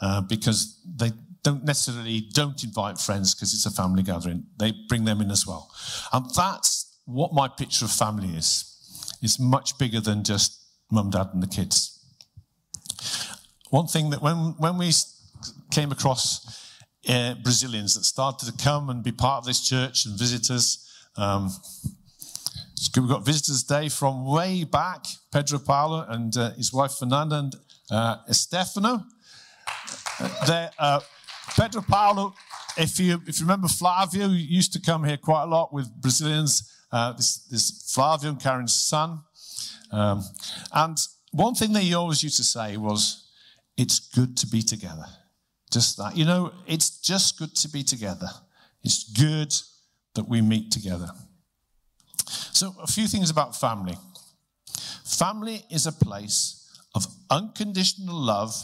uh, 0.00 0.20
because 0.22 0.80
they 0.96 1.10
don't 1.48 1.64
necessarily 1.64 2.20
don't 2.32 2.62
invite 2.62 2.98
friends 2.98 3.34
because 3.34 3.54
it's 3.54 3.64
a 3.64 3.70
family 3.70 4.02
gathering. 4.02 4.44
They 4.58 4.74
bring 4.86 5.06
them 5.06 5.22
in 5.22 5.30
as 5.30 5.46
well. 5.46 5.70
And 6.12 6.26
that's 6.36 7.00
what 7.06 7.32
my 7.32 7.48
picture 7.48 7.86
of 7.86 7.90
family 7.90 8.36
is. 8.36 8.64
It's 9.22 9.40
much 9.40 9.78
bigger 9.78 10.00
than 10.00 10.24
just 10.24 10.62
mum, 10.90 11.08
dad, 11.08 11.28
and 11.32 11.42
the 11.42 11.46
kids. 11.46 12.04
One 13.70 13.86
thing 13.86 14.10
that 14.10 14.20
when, 14.20 14.36
when 14.58 14.76
we 14.76 14.90
came 15.70 15.90
across 15.90 16.70
uh, 17.08 17.34
Brazilians 17.42 17.94
that 17.94 18.04
started 18.04 18.44
to 18.46 18.62
come 18.62 18.90
and 18.90 19.02
be 19.02 19.12
part 19.12 19.38
of 19.38 19.46
this 19.46 19.66
church 19.66 20.04
and 20.04 20.18
visitors, 20.18 20.86
um, 21.16 21.50
we've 22.94 23.08
got 23.08 23.24
visitors 23.24 23.62
day 23.62 23.88
from 23.88 24.26
way 24.26 24.64
back, 24.64 25.06
Pedro 25.32 25.58
Paulo 25.60 26.04
and 26.08 26.36
uh, 26.36 26.52
his 26.52 26.74
wife 26.74 26.92
Fernanda 26.98 27.38
and 27.38 27.54
uh, 27.90 28.16
Estefano. 28.28 29.02
Uh, 30.78 31.00
Pedro 31.56 31.82
Paulo, 31.82 32.34
if 32.76 32.98
you, 32.98 33.20
if 33.26 33.40
you 33.40 33.46
remember 33.46 33.68
Flavio, 33.68 34.28
used 34.28 34.72
to 34.74 34.80
come 34.80 35.04
here 35.04 35.16
quite 35.16 35.44
a 35.44 35.46
lot 35.46 35.72
with 35.72 35.90
Brazilians. 36.00 36.74
Uh, 36.90 37.12
this, 37.12 37.38
this 37.50 37.92
Flavio 37.92 38.30
and 38.30 38.40
Karen's 38.40 38.74
son. 38.74 39.20
Um, 39.92 40.22
and 40.72 40.98
one 41.32 41.54
thing 41.54 41.72
that 41.72 41.82
he 41.82 41.94
always 41.94 42.22
used 42.22 42.36
to 42.36 42.44
say 42.44 42.76
was, 42.76 43.28
it's 43.76 44.00
good 44.00 44.36
to 44.38 44.46
be 44.46 44.62
together. 44.62 45.06
Just 45.70 45.96
that. 45.98 46.16
You 46.16 46.24
know, 46.24 46.52
it's 46.66 47.00
just 47.00 47.38
good 47.38 47.54
to 47.56 47.68
be 47.68 47.82
together. 47.82 48.28
It's 48.82 49.04
good 49.12 49.52
that 50.14 50.28
we 50.28 50.40
meet 50.40 50.70
together. 50.70 51.10
So, 52.52 52.74
a 52.82 52.86
few 52.86 53.06
things 53.06 53.30
about 53.30 53.54
family. 53.54 53.96
Family 55.04 55.64
is 55.70 55.86
a 55.86 55.92
place 55.92 56.80
of 56.94 57.06
unconditional 57.30 58.16
love, 58.16 58.54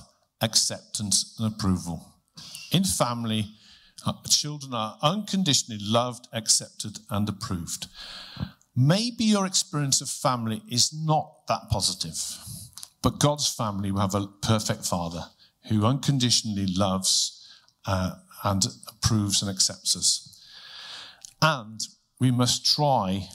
acceptance, 0.41 1.37
and 1.39 1.53
approval. 1.53 2.14
In 2.75 2.83
family, 2.83 3.53
uh, 4.05 4.15
children 4.29 4.75
are 4.75 4.99
unconditionally 5.01 5.81
loved, 5.81 6.27
accepted, 6.33 6.99
and 7.09 7.29
approved. 7.29 7.87
Maybe 8.75 9.23
your 9.23 9.47
experience 9.47 10.01
of 10.01 10.11
family 10.11 10.61
is 10.69 10.93
not 10.93 11.47
that 11.47 11.71
positive. 11.71 12.19
But 13.01 13.21
God's 13.21 13.49
family 13.49 13.93
will 13.93 14.01
have 14.01 14.17
a 14.17 14.27
perfect 14.27 14.85
father 14.85 15.27
who 15.69 15.87
unconditionally 15.87 16.67
loves 16.67 17.47
uh, 17.87 18.17
and 18.43 18.67
approves 18.89 19.41
and 19.41 19.49
accepts 19.49 19.97
us. 19.97 20.45
And 21.41 21.81
we 22.19 22.33
must 22.33 22.67
try, 22.67 23.29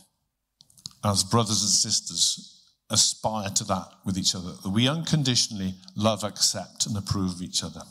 as 1.01 1.24
brothers 1.24 1.62
and 1.62 1.72
sisters, 1.72 2.62
aspire 2.89 3.51
to 3.51 3.63
that 3.63 3.88
with 4.03 4.17
each 4.17 4.36
other, 4.36 4.51
that 4.63 4.69
we 4.69 4.89
unconditionally 4.89 5.75
love, 5.96 6.25
accept, 6.25 6.88
and 6.88 6.98
approve 6.98 7.36
of 7.36 7.41
each 7.41 7.63
other. 7.63 7.84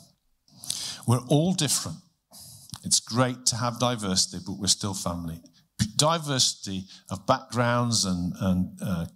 We're 1.08 1.24
all 1.28 1.54
different. 1.54 1.96
It's 2.84 3.00
great 3.00 3.46
to 3.46 3.56
have 3.56 3.80
diversity, 3.80 4.44
but 4.46 4.58
we're 4.58 4.66
still 4.66 4.92
family. 4.92 5.40
Diversity 5.96 6.84
of 7.10 7.26
backgrounds 7.26 8.04
and, 8.04 8.34
and 8.42 8.78
uh, 8.84 9.06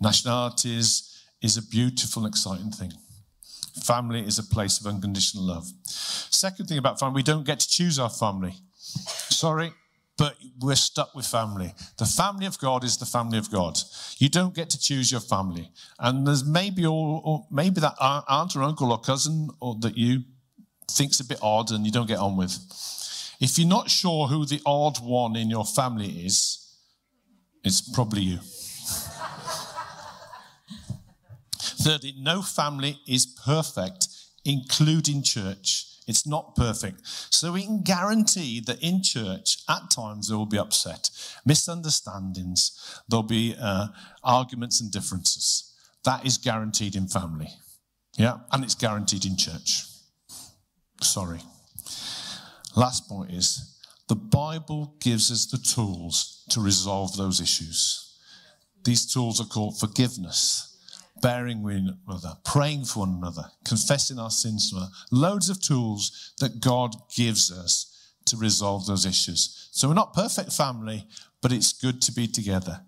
nationalities 0.00 1.22
is 1.40 1.56
a 1.56 1.62
beautiful 1.62 2.24
and 2.24 2.34
exciting 2.34 2.72
thing. 2.72 2.92
Family 3.84 4.26
is 4.26 4.40
a 4.40 4.42
place 4.42 4.80
of 4.80 4.86
unconditional 4.88 5.44
love. 5.44 5.68
Second 5.84 6.66
thing 6.66 6.78
about 6.78 6.98
family, 6.98 7.14
we 7.14 7.22
don't 7.22 7.46
get 7.46 7.60
to 7.60 7.68
choose 7.68 8.00
our 8.00 8.10
family. 8.10 8.54
Sorry, 8.82 9.72
but 10.18 10.34
we're 10.60 10.74
stuck 10.74 11.14
with 11.14 11.26
family. 11.26 11.74
The 11.98 12.06
family 12.06 12.46
of 12.46 12.58
God 12.58 12.82
is 12.82 12.96
the 12.96 13.06
family 13.06 13.38
of 13.38 13.52
God. 13.52 13.78
You 14.18 14.28
don't 14.28 14.54
get 14.54 14.68
to 14.70 14.80
choose 14.80 15.12
your 15.12 15.20
family. 15.20 15.70
And 16.00 16.26
there's 16.26 16.44
maybe 16.44 16.84
all, 16.86 17.46
maybe 17.52 17.80
that 17.82 17.94
aunt 18.00 18.56
or 18.56 18.64
uncle 18.64 18.90
or 18.90 18.98
cousin 18.98 19.50
or 19.60 19.76
that 19.82 19.96
you 19.96 20.24
think's 20.90 21.20
a 21.20 21.24
bit 21.24 21.38
odd 21.42 21.70
and 21.70 21.84
you 21.84 21.92
don't 21.92 22.06
get 22.06 22.18
on 22.18 22.36
with. 22.36 22.58
If 23.40 23.58
you're 23.58 23.68
not 23.68 23.90
sure 23.90 24.28
who 24.28 24.46
the 24.46 24.62
odd 24.64 24.98
one 24.98 25.36
in 25.36 25.50
your 25.50 25.64
family 25.64 26.24
is, 26.24 26.62
it's 27.64 27.80
probably 27.80 28.22
you. 28.22 28.38
Thirdly, 31.58 32.14
no 32.18 32.40
family 32.42 33.00
is 33.06 33.26
perfect, 33.26 34.08
including 34.44 35.22
church. 35.22 35.86
It's 36.06 36.26
not 36.26 36.54
perfect. 36.54 37.00
So 37.04 37.52
we 37.52 37.64
can 37.64 37.82
guarantee 37.82 38.60
that 38.60 38.80
in 38.80 39.02
church, 39.02 39.58
at 39.68 39.90
times, 39.90 40.28
there 40.28 40.38
will 40.38 40.46
be 40.46 40.58
upset, 40.58 41.10
misunderstandings, 41.44 43.02
there'll 43.08 43.24
be 43.24 43.56
uh, 43.60 43.88
arguments 44.22 44.80
and 44.80 44.90
differences. 44.92 45.74
That 46.04 46.24
is 46.24 46.38
guaranteed 46.38 46.94
in 46.94 47.08
family. 47.08 47.48
Yeah, 48.16 48.38
and 48.52 48.62
it's 48.62 48.76
guaranteed 48.76 49.24
in 49.24 49.36
church. 49.36 49.84
Sorry. 51.02 51.40
Last 52.74 53.08
point 53.08 53.32
is 53.32 53.76
the 54.08 54.16
Bible 54.16 54.94
gives 55.00 55.30
us 55.30 55.46
the 55.46 55.58
tools 55.58 56.44
to 56.50 56.60
resolve 56.60 57.16
those 57.16 57.40
issues. 57.40 58.18
These 58.84 59.12
tools 59.12 59.40
are 59.40 59.46
called 59.46 59.80
forgiveness, 59.80 60.76
bearing 61.20 61.62
with 61.62 61.76
one 61.76 61.98
another, 62.06 62.36
praying 62.44 62.84
for 62.84 63.00
one 63.00 63.16
another, 63.18 63.50
confessing 63.64 64.18
our 64.18 64.30
sins 64.30 64.70
to 64.70 64.76
another. 64.76 64.92
Loads 65.10 65.50
of 65.50 65.60
tools 65.60 66.32
that 66.38 66.60
God 66.60 66.94
gives 67.14 67.50
us 67.50 68.12
to 68.26 68.36
resolve 68.36 68.86
those 68.86 69.06
issues. 69.06 69.68
So 69.72 69.88
we're 69.88 69.94
not 69.94 70.14
perfect 70.14 70.52
family, 70.52 71.06
but 71.42 71.52
it's 71.52 71.72
good 71.72 72.00
to 72.02 72.12
be 72.12 72.26
together. 72.26 72.80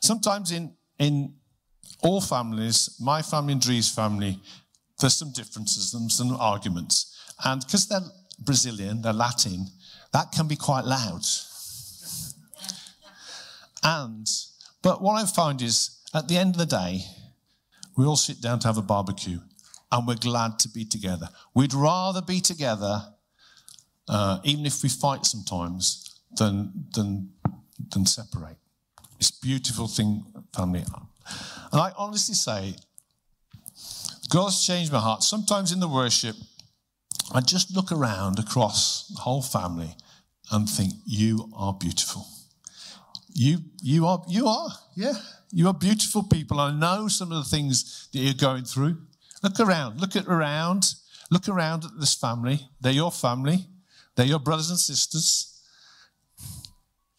Sometimes 0.00 0.52
in, 0.52 0.74
in 0.98 1.34
all 2.02 2.20
families, 2.20 2.96
my 3.00 3.22
family 3.22 3.52
and 3.52 3.62
Dree's 3.62 3.88
family, 3.88 4.40
there's 5.00 5.16
some 5.16 5.32
differences 5.32 5.94
and 5.94 6.10
some 6.10 6.36
arguments. 6.36 7.14
And 7.44 7.60
because 7.60 7.86
they're 7.86 8.00
Brazilian, 8.38 9.02
they're 9.02 9.12
Latin, 9.12 9.66
that 10.12 10.32
can 10.32 10.48
be 10.48 10.56
quite 10.56 10.84
loud. 10.84 11.22
And, 13.82 14.26
but 14.82 15.02
what 15.02 15.22
I 15.22 15.26
find 15.26 15.60
is 15.62 16.00
at 16.14 16.28
the 16.28 16.36
end 16.36 16.54
of 16.54 16.58
the 16.58 16.66
day, 16.66 17.04
we 17.96 18.04
all 18.04 18.16
sit 18.16 18.40
down 18.40 18.58
to 18.60 18.68
have 18.68 18.78
a 18.78 18.82
barbecue 18.82 19.38
and 19.92 20.06
we're 20.06 20.16
glad 20.16 20.58
to 20.60 20.68
be 20.68 20.84
together. 20.84 21.28
We'd 21.54 21.74
rather 21.74 22.20
be 22.20 22.40
together, 22.40 23.02
uh, 24.08 24.38
even 24.44 24.66
if 24.66 24.82
we 24.82 24.88
fight 24.88 25.24
sometimes, 25.24 26.20
than, 26.36 26.72
than, 26.94 27.30
than 27.90 28.04
separate. 28.04 28.56
It's 29.18 29.30
a 29.30 29.40
beautiful 29.40 29.88
thing, 29.88 30.24
family. 30.54 30.84
And 31.72 31.80
I 31.80 31.92
honestly 31.96 32.34
say, 32.34 32.74
God's 34.28 34.66
changed 34.66 34.92
my 34.92 34.98
heart. 34.98 35.22
Sometimes 35.22 35.72
in 35.72 35.80
the 35.80 35.88
worship, 35.88 36.36
I 37.32 37.40
just 37.40 37.74
look 37.74 37.92
around 37.92 38.38
across 38.38 39.08
the 39.08 39.20
whole 39.20 39.42
family 39.42 39.96
and 40.50 40.68
think, 40.68 40.92
you 41.04 41.50
are 41.56 41.74
beautiful. 41.74 42.26
You, 43.34 43.58
you 43.82 44.06
are, 44.06 44.22
you 44.28 44.46
are, 44.46 44.70
yeah. 44.94 45.14
You 45.52 45.68
are 45.68 45.74
beautiful 45.74 46.22
people. 46.22 46.60
I 46.60 46.72
know 46.72 47.08
some 47.08 47.32
of 47.32 47.38
the 47.38 47.50
things 47.50 48.08
that 48.12 48.18
you're 48.18 48.34
going 48.34 48.64
through. 48.64 48.98
Look 49.42 49.60
around. 49.60 50.00
Look 50.00 50.16
at 50.16 50.26
around. 50.26 50.94
Look 51.30 51.48
around 51.48 51.84
at 51.84 51.98
this 51.98 52.14
family. 52.14 52.68
They're 52.80 52.92
your 52.92 53.12
family. 53.12 53.66
They're 54.14 54.26
your 54.26 54.38
brothers 54.38 54.70
and 54.70 54.78
sisters. 54.78 55.62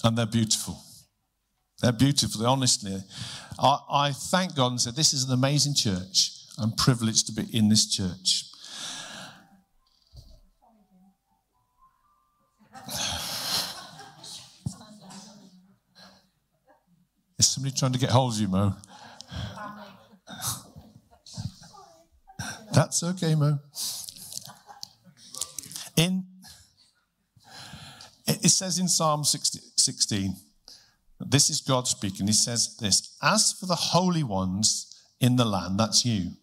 And 0.03 0.17
they're 0.17 0.25
beautiful. 0.25 0.81
They're 1.81 1.91
beautiful. 1.91 2.45
Honestly, 2.45 2.97
I, 3.59 3.79
I 3.89 4.11
thank 4.11 4.55
God 4.55 4.71
and 4.71 4.81
said, 4.81 4.95
This 4.95 5.13
is 5.13 5.25
an 5.25 5.33
amazing 5.33 5.75
church. 5.75 6.31
I'm 6.57 6.71
privileged 6.71 7.27
to 7.27 7.33
be 7.33 7.43
in 7.55 7.69
this 7.69 7.87
church. 7.87 8.45
Somebody 17.57 17.75
trying 17.75 17.91
to 17.91 17.97
get 17.97 18.11
hold 18.11 18.33
of 18.33 18.39
you, 18.39 18.47
Mo? 18.47 18.75
That's 22.71 23.01
okay, 23.01 23.33
Mo. 23.33 23.57
In 25.95 26.23
it 28.27 28.49
says 28.49 28.77
in 28.77 28.87
Psalm 28.87 29.23
60, 29.23 29.59
16, 29.75 30.35
this 31.19 31.49
is 31.49 31.61
God 31.61 31.87
speaking. 31.87 32.27
He 32.27 32.33
says 32.33 32.77
this 32.77 33.17
As 33.23 33.53
for 33.53 33.65
the 33.65 33.73
holy 33.73 34.21
ones 34.21 35.01
in 35.19 35.37
the 35.37 35.45
land, 35.45 35.79
that's 35.79 36.05
you, 36.05 36.33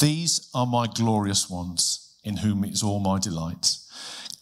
these 0.00 0.50
are 0.52 0.66
my 0.66 0.88
glorious 0.88 1.48
ones, 1.48 2.16
in 2.24 2.38
whom 2.38 2.64
is 2.64 2.82
all 2.82 2.98
my 2.98 3.20
delight. 3.20 3.76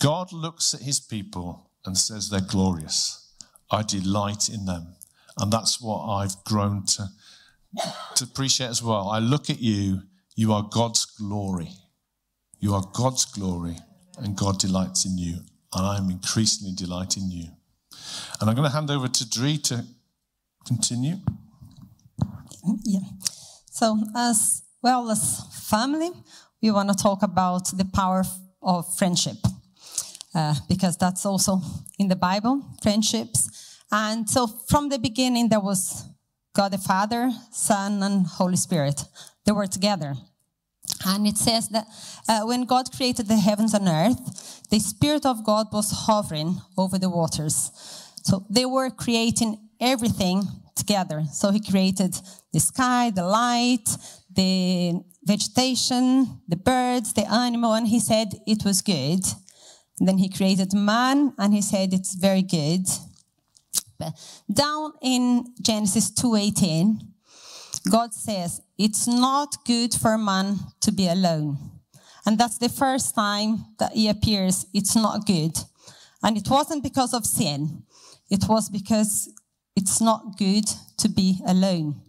God 0.01 0.33
looks 0.33 0.73
at 0.73 0.81
his 0.81 1.01
people 1.01 1.71
and 1.85 1.99
says 1.99 2.31
they're 2.31 2.41
glorious. 2.41 3.31
I 3.71 3.83
delight 3.83 4.49
in 4.49 4.65
them. 4.65 4.95
And 5.39 5.53
that's 5.53 5.81
what 5.81 6.07
I've 6.07 6.43
grown 6.45 6.85
to, 6.87 7.09
to 8.17 8.25
appreciate 8.25 8.69
as 8.69 8.83
well. 8.83 9.09
I 9.09 9.19
look 9.19 9.51
at 9.51 9.61
you, 9.61 10.03
you 10.37 10.53
are 10.53 10.63
God's 10.63 11.05
glory. 11.05 11.71
You 12.59 12.75
are 12.75 12.85
God's 12.93 13.25
glory, 13.25 13.77
and 14.19 14.37
God 14.37 14.59
delights 14.59 15.07
in 15.07 15.17
you. 15.17 15.39
And 15.75 15.87
I'm 15.87 16.11
increasingly 16.11 16.75
delighting 16.75 17.31
you. 17.31 17.47
And 18.41 18.51
I'm 18.51 18.57
going 18.57 18.69
to 18.69 18.75
hand 18.75 18.91
over 18.91 19.09
to 19.09 19.31
Dree 19.31 19.57
to 19.59 19.85
continue. 20.67 21.17
Yeah. 22.85 23.01
So, 23.71 23.99
as 24.15 24.63
well 24.83 25.11
as 25.11 25.43
family, 25.71 26.11
we 26.61 26.71
want 26.71 26.91
to 26.91 26.95
talk 26.95 27.23
about 27.23 27.69
the 27.77 27.87
power 27.87 28.25
of 28.63 28.95
friendship. 28.97 29.37
Uh, 30.35 30.55
because 30.69 30.97
that's 30.97 31.27
also 31.27 31.61
in 31.99 32.09
the 32.09 32.17
Bible, 32.17 32.65
friendships. 32.83 33.70
And 33.93 34.29
so 34.29 34.47
from 34.47 34.89
the 34.89 34.99
beginning, 34.99 35.49
there 35.49 35.61
was 35.61 36.05
God 36.55 36.73
the 36.73 36.79
Father, 36.79 37.31
Son, 37.53 38.03
and 38.03 38.27
Holy 38.27 38.57
Spirit. 38.57 39.05
They 39.45 39.53
were 39.53 39.67
together. 39.67 40.15
And 41.07 41.27
it 41.27 41.39
says 41.39 41.69
that 41.71 41.87
uh, 42.29 42.43
when 42.43 42.65
God 42.65 42.93
created 42.95 43.29
the 43.29 43.37
heavens 43.37 43.75
and 43.75 43.89
earth, 43.89 44.69
the 44.71 44.79
Spirit 44.79 45.25
of 45.25 45.45
God 45.45 45.69
was 45.73 45.91
hovering 46.07 46.61
over 46.77 46.99
the 46.99 47.09
waters. 47.09 47.71
So 48.23 48.47
they 48.51 48.67
were 48.67 48.91
creating 48.91 49.59
everything 49.81 50.43
together. 50.77 51.25
So 51.33 51.51
He 51.51 51.61
created 51.61 52.15
the 52.53 52.61
sky, 52.61 53.11
the 53.11 53.25
light, 53.25 53.89
the 54.35 55.01
vegetation, 55.25 56.41
the 56.49 56.57
birds, 56.57 57.13
the 57.15 57.31
animal, 57.33 57.75
and 57.75 57.87
He 57.87 58.01
said 58.01 58.29
it 58.47 58.65
was 58.65 58.83
good. 58.83 59.25
And 59.99 60.09
then 60.09 60.19
He 60.19 60.29
created 60.29 60.75
man, 60.75 61.33
and 61.39 61.55
He 61.55 61.63
said 61.63 61.93
it's 61.93 62.15
very 62.15 62.43
good. 62.43 62.87
Down 64.53 64.93
in 65.03 65.55
Genesis 65.61 66.11
2:18, 66.11 67.01
God 67.89 68.13
says, 68.13 68.61
It's 68.77 69.07
not 69.07 69.65
good 69.65 69.95
for 69.95 70.19
man 70.19 70.59
to 70.81 70.93
be 70.93 71.09
alone. 71.09 71.59
And 72.27 72.39
that's 72.39 72.59
the 72.59 72.69
first 72.69 73.15
time 73.15 73.65
that 73.79 73.93
he 73.93 74.09
appears, 74.09 74.67
it's 74.75 74.95
not 74.95 75.27
good. 75.27 75.57
And 76.23 76.37
it 76.37 76.49
wasn't 76.51 76.83
because 76.83 77.15
of 77.15 77.25
sin, 77.25 77.85
it 78.29 78.45
was 78.49 78.69
because 78.69 79.31
it's 79.75 80.01
not 80.01 80.37
good 80.37 80.65
to 80.99 81.09
be 81.09 81.41
alone. 81.47 82.01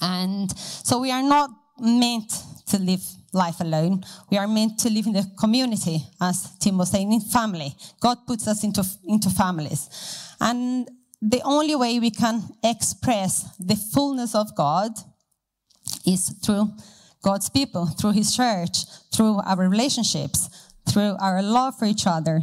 And 0.00 0.56
so 0.56 1.00
we 1.00 1.10
are 1.10 1.22
not 1.22 1.50
meant 1.78 2.32
to 2.66 2.78
live 2.78 3.02
life 3.32 3.60
alone. 3.60 4.04
We 4.30 4.36
are 4.36 4.46
meant 4.46 4.78
to 4.80 4.90
live 4.90 5.06
in 5.06 5.14
the 5.14 5.26
community, 5.38 6.02
as 6.20 6.56
Tim 6.58 6.78
was 6.78 6.90
saying, 6.90 7.12
in 7.12 7.20
family. 7.20 7.74
God 8.00 8.18
puts 8.26 8.46
us 8.46 8.62
into, 8.64 8.84
into 9.04 9.30
families. 9.30 9.88
And 10.40 10.88
the 11.22 11.40
only 11.44 11.76
way 11.76 12.00
we 12.00 12.10
can 12.10 12.42
express 12.64 13.56
the 13.56 13.76
fullness 13.76 14.34
of 14.34 14.56
God 14.56 14.90
is 16.04 16.30
through 16.44 16.72
God's 17.22 17.48
people, 17.48 17.86
through 17.86 18.12
His 18.12 18.34
church, 18.34 18.84
through 19.14 19.40
our 19.46 19.56
relationships, 19.56 20.50
through 20.90 21.16
our 21.20 21.40
love 21.40 21.78
for 21.78 21.84
each 21.84 22.08
other. 22.08 22.42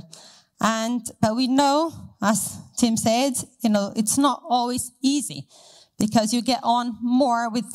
And, 0.61 1.05
but 1.21 1.35
we 1.35 1.47
know, 1.47 1.93
as 2.21 2.57
Tim 2.77 2.95
said, 2.95 3.33
you 3.61 3.69
know, 3.69 3.91
it's 3.97 4.17
not 4.17 4.41
always 4.47 4.91
easy 5.01 5.47
because 5.97 6.33
you 6.33 6.41
get 6.41 6.61
on 6.63 6.97
more 7.01 7.49
with 7.49 7.65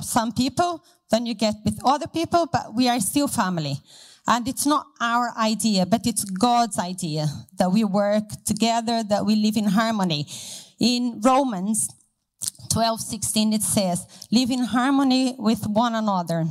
some 0.00 0.32
people 0.32 0.84
than 1.10 1.26
you 1.26 1.34
get 1.34 1.54
with 1.64 1.78
other 1.84 2.08
people, 2.08 2.48
but 2.52 2.74
we 2.74 2.88
are 2.88 2.98
still 2.98 3.28
family. 3.28 3.76
And 4.30 4.46
it's 4.46 4.64
not 4.64 4.86
our 5.00 5.32
idea, 5.36 5.84
but 5.84 6.06
it's 6.06 6.22
God's 6.22 6.78
idea 6.78 7.26
that 7.58 7.72
we 7.72 7.82
work 7.82 8.22
together, 8.44 9.02
that 9.02 9.26
we 9.26 9.34
live 9.34 9.56
in 9.56 9.64
harmony. 9.64 10.24
In 10.78 11.20
Romans 11.20 11.88
12, 12.72 13.00
16, 13.00 13.52
it 13.54 13.62
says, 13.62 14.06
live 14.30 14.52
in 14.52 14.62
harmony 14.62 15.34
with 15.36 15.66
one 15.66 15.96
another. 15.96 16.44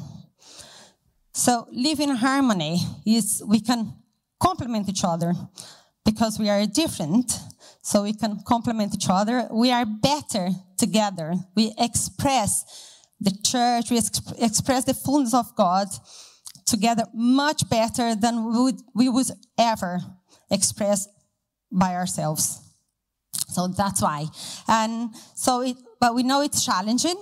So 1.34 1.68
live 1.72 2.02
in 2.02 2.10
harmony 2.18 2.82
is 3.06 3.42
we 3.48 3.62
can 3.62 3.94
complement 4.42 4.90
each 4.90 5.06
other 5.06 5.34
because 6.04 6.38
we 6.38 6.50
are 6.50 6.66
different. 6.66 7.32
So 7.82 8.04
we 8.04 8.12
can 8.12 8.42
complement 8.46 8.94
each 8.94 9.08
other. 9.10 9.48
We 9.50 9.72
are 9.72 9.86
better 9.86 10.50
together. 10.78 11.34
We 11.56 11.74
express 11.78 12.66
the 13.22 13.32
church. 13.42 13.90
We 13.90 13.98
exp- 14.00 14.44
express 14.44 14.84
the 14.84 14.94
fullness 14.94 15.34
of 15.34 15.56
God 15.56 15.88
together 16.70 17.04
much 17.14 17.70
better 17.70 18.16
than 18.16 18.46
we 18.46 18.64
would, 18.64 18.82
we 18.94 19.10
would 19.10 19.28
ever 19.58 20.00
express 20.52 21.08
by 21.72 21.96
ourselves. 21.96 22.62
So 23.48 23.68
that's 23.68 24.02
why. 24.02 24.26
And 24.68 25.10
so 25.36 25.62
it, 25.62 25.78
but 26.00 26.16
we 26.16 26.24
know 26.24 26.42
it's 26.42 26.66
challenging 26.66 27.18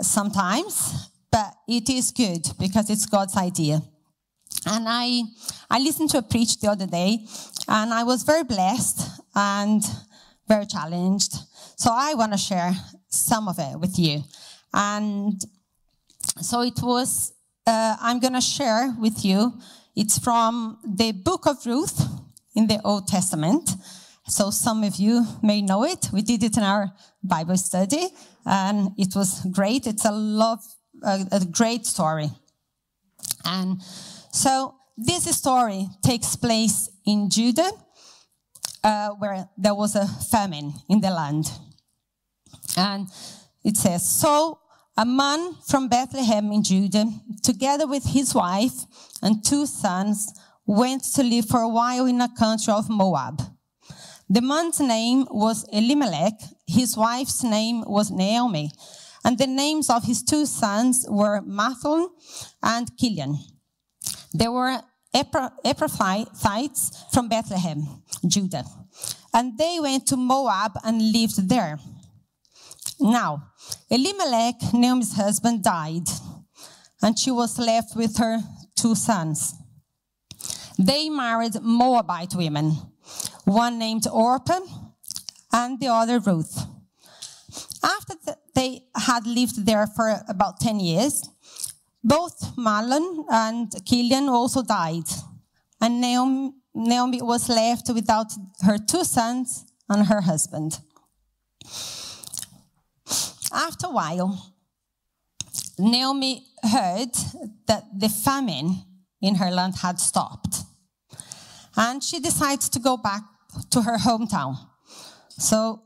sometimes, 0.00 1.08
but 1.30 1.54
it 1.68 1.88
is 1.90 2.10
good 2.10 2.42
because 2.58 2.90
it's 2.90 3.06
God's 3.06 3.36
idea. 3.36 3.82
And 4.66 4.86
I, 4.88 5.22
I 5.70 5.78
listened 5.80 6.10
to 6.10 6.18
a 6.18 6.22
preach 6.22 6.60
the 6.60 6.70
other 6.70 6.86
day 6.86 7.26
and 7.68 7.92
I 7.92 8.04
was 8.04 8.22
very 8.22 8.44
blessed 8.44 9.20
and 9.34 9.82
very 10.46 10.66
challenged. 10.66 11.34
So 11.76 11.90
I 11.92 12.14
want 12.14 12.32
to 12.32 12.38
share 12.38 12.72
some 13.08 13.48
of 13.48 13.58
it 13.58 13.78
with 13.78 13.98
you. 13.98 14.22
And 14.72 15.40
so 16.40 16.62
it 16.62 16.80
was 16.82 17.32
uh, 17.66 17.96
I'm 18.00 18.20
going 18.20 18.34
to 18.34 18.40
share 18.40 18.94
with 18.98 19.24
you. 19.24 19.52
It's 19.94 20.18
from 20.18 20.78
the 20.84 21.12
book 21.12 21.46
of 21.46 21.64
Ruth 21.66 22.02
in 22.54 22.66
the 22.66 22.80
Old 22.84 23.06
Testament. 23.08 23.70
So 24.28 24.50
some 24.50 24.84
of 24.84 24.96
you 24.96 25.26
may 25.42 25.62
know 25.62 25.84
it. 25.84 26.08
We 26.12 26.22
did 26.22 26.42
it 26.42 26.56
in 26.56 26.62
our 26.62 26.92
Bible 27.22 27.56
study 27.56 28.08
and 28.46 28.90
it 28.96 29.14
was 29.14 29.44
great. 29.52 29.86
It's 29.86 30.04
a 30.04 30.12
love, 30.12 30.60
a, 31.02 31.26
a 31.32 31.44
great 31.44 31.86
story. 31.86 32.30
And 33.44 33.82
so 34.32 34.74
this 34.96 35.24
story 35.36 35.88
takes 36.02 36.36
place 36.36 36.88
in 37.04 37.30
Judah, 37.30 37.70
uh, 38.84 39.10
where 39.10 39.48
there 39.56 39.74
was 39.74 39.96
a 39.96 40.06
famine 40.06 40.72
in 40.88 41.00
the 41.00 41.10
land. 41.10 41.50
And 42.76 43.08
it 43.64 43.76
says, 43.76 44.08
so 44.08 44.58
a 44.96 45.04
man 45.06 45.54
from 45.66 45.88
Bethlehem 45.88 46.52
in 46.52 46.62
Judah, 46.62 47.06
together 47.42 47.86
with 47.86 48.04
his 48.04 48.34
wife 48.34 48.84
and 49.22 49.44
two 49.44 49.66
sons, 49.66 50.32
went 50.66 51.02
to 51.14 51.22
live 51.22 51.46
for 51.46 51.60
a 51.60 51.68
while 51.68 52.06
in 52.06 52.20
a 52.20 52.28
country 52.38 52.72
of 52.72 52.88
Moab. 52.88 53.40
The 54.28 54.42
man's 54.42 54.80
name 54.80 55.26
was 55.30 55.64
Elimelech, 55.72 56.34
his 56.66 56.96
wife's 56.96 57.42
name 57.42 57.84
was 57.86 58.10
Naomi, 58.10 58.70
and 59.24 59.38
the 59.38 59.46
names 59.46 59.88
of 59.90 60.04
his 60.04 60.22
two 60.22 60.46
sons 60.46 61.06
were 61.08 61.40
Mahlon 61.42 62.08
and 62.62 62.88
Chilion. 62.98 63.38
They 64.34 64.48
were 64.48 64.80
Ephrathites 65.14 66.90
from 67.12 67.28
Bethlehem, 67.28 68.02
Judah, 68.26 68.64
and 69.34 69.58
they 69.58 69.78
went 69.80 70.06
to 70.06 70.16
Moab 70.16 70.72
and 70.84 71.12
lived 71.12 71.48
there. 71.48 71.78
Now, 73.02 73.50
Elimelech, 73.90 74.72
Naomi's 74.72 75.14
husband, 75.14 75.64
died, 75.64 76.08
and 77.02 77.18
she 77.18 77.32
was 77.32 77.58
left 77.58 77.96
with 77.96 78.16
her 78.18 78.38
two 78.76 78.94
sons. 78.94 79.54
They 80.78 81.10
married 81.10 81.60
Moabite 81.60 82.36
women, 82.36 82.76
one 83.44 83.80
named 83.80 84.06
Orpah 84.06 84.60
and 85.52 85.80
the 85.80 85.88
other 85.88 86.20
Ruth. 86.20 86.64
After 87.82 88.14
they 88.54 88.84
had 88.94 89.26
lived 89.26 89.66
there 89.66 89.88
for 89.88 90.22
about 90.28 90.60
10 90.60 90.78
years, 90.78 91.28
both 92.04 92.54
Mahlon 92.56 93.24
and 93.28 93.84
Chilion 93.84 94.28
also 94.28 94.62
died, 94.62 95.08
and 95.80 96.00
Naomi, 96.00 96.52
Naomi 96.72 97.20
was 97.20 97.48
left 97.48 97.90
without 97.92 98.32
her 98.60 98.78
two 98.78 99.02
sons 99.02 99.64
and 99.88 100.06
her 100.06 100.20
husband. 100.20 100.78
After 103.52 103.86
a 103.86 103.90
while, 103.90 104.54
Naomi 105.78 106.46
heard 106.62 107.10
that 107.66 107.84
the 107.98 108.08
famine 108.08 108.82
in 109.20 109.36
her 109.36 109.50
land 109.50 109.76
had 109.76 109.98
stopped. 110.00 110.62
And 111.76 112.02
she 112.02 112.20
decides 112.20 112.68
to 112.70 112.78
go 112.78 112.96
back 112.96 113.22
to 113.70 113.82
her 113.82 113.98
hometown. 113.98 114.56
So 115.28 115.82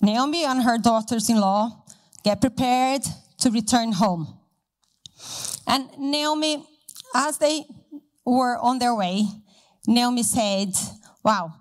Naomi 0.00 0.44
and 0.44 0.62
her 0.62 0.78
daughters 0.78 1.28
in 1.28 1.40
law 1.40 1.84
get 2.22 2.40
prepared 2.40 3.02
to 3.38 3.50
return 3.50 3.92
home. 3.92 4.38
And 5.66 5.88
Naomi, 5.98 6.64
as 7.14 7.38
they 7.38 7.64
were 8.24 8.56
on 8.58 8.78
their 8.78 8.94
way, 8.94 9.26
Naomi 9.86 10.22
said, 10.22 10.74
wow, 11.22 11.54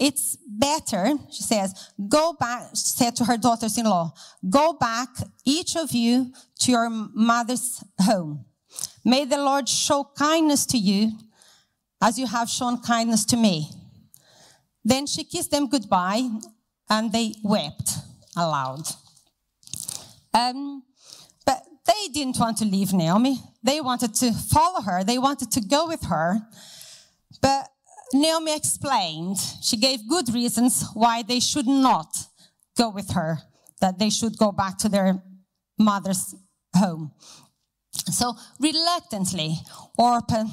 it's 0.00 0.36
better, 0.46 1.14
she 1.30 1.42
says, 1.42 1.92
go 2.08 2.32
back, 2.32 2.70
said 2.74 3.16
to 3.16 3.24
her 3.24 3.36
daughters 3.36 3.78
in 3.78 3.86
law, 3.86 4.12
go 4.48 4.72
back, 4.72 5.08
each 5.44 5.76
of 5.76 5.92
you, 5.92 6.32
to 6.60 6.70
your 6.70 6.88
mother's 6.90 7.82
home. 8.00 8.44
May 9.04 9.24
the 9.24 9.38
Lord 9.38 9.68
show 9.68 10.08
kindness 10.16 10.66
to 10.66 10.78
you 10.78 11.12
as 12.00 12.18
you 12.18 12.26
have 12.26 12.48
shown 12.48 12.80
kindness 12.80 13.24
to 13.26 13.36
me. 13.36 13.70
Then 14.84 15.06
she 15.06 15.24
kissed 15.24 15.50
them 15.50 15.68
goodbye 15.68 16.28
and 16.90 17.12
they 17.12 17.34
wept 17.42 17.90
aloud. 18.36 18.86
Um, 20.32 20.82
but 21.46 21.62
they 21.86 22.08
didn't 22.12 22.38
want 22.38 22.58
to 22.58 22.64
leave 22.64 22.92
Naomi. 22.92 23.38
They 23.62 23.80
wanted 23.80 24.14
to 24.14 24.32
follow 24.32 24.82
her. 24.82 25.04
They 25.04 25.18
wanted 25.18 25.50
to 25.52 25.60
go 25.60 25.86
with 25.86 26.04
her. 26.04 26.40
But 27.40 27.68
Naomi 28.14 28.54
explained, 28.54 29.38
she 29.60 29.76
gave 29.76 30.08
good 30.08 30.32
reasons 30.32 30.84
why 30.94 31.22
they 31.22 31.40
should 31.40 31.66
not 31.66 32.16
go 32.78 32.88
with 32.88 33.10
her, 33.10 33.38
that 33.80 33.98
they 33.98 34.08
should 34.08 34.38
go 34.38 34.52
back 34.52 34.78
to 34.78 34.88
their 34.88 35.20
mother's 35.76 36.32
home. 36.76 37.10
So 37.90 38.34
reluctantly, 38.60 39.56
Orpah 39.98 40.44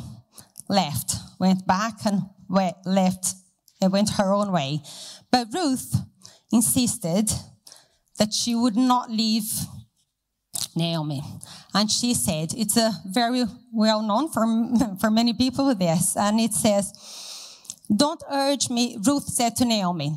left, 0.69 1.13
went 1.39 1.67
back 1.67 2.03
and 2.03 2.23
left, 2.49 3.35
and 3.79 3.91
went 3.91 4.09
her 4.17 4.33
own 4.33 4.51
way. 4.51 4.81
But 5.31 5.53
Ruth 5.53 5.95
insisted 6.51 7.31
that 8.17 8.33
she 8.33 8.55
would 8.55 8.75
not 8.75 9.11
leave 9.11 9.45
Naomi. 10.75 11.21
And 11.75 11.91
she 11.91 12.15
said, 12.15 12.53
it's 12.57 12.77
a 12.77 12.91
very 13.05 13.45
well 13.71 14.01
known 14.01 14.31
for, 14.31 14.45
for 14.99 15.11
many 15.11 15.33
people 15.33 15.73
this, 15.75 16.17
and 16.17 16.39
it 16.39 16.53
says, 16.53 16.91
don't 17.95 18.23
urge 18.31 18.69
me, 18.69 18.97
Ruth 19.05 19.25
said 19.25 19.55
to 19.57 19.65
Naomi, 19.65 20.15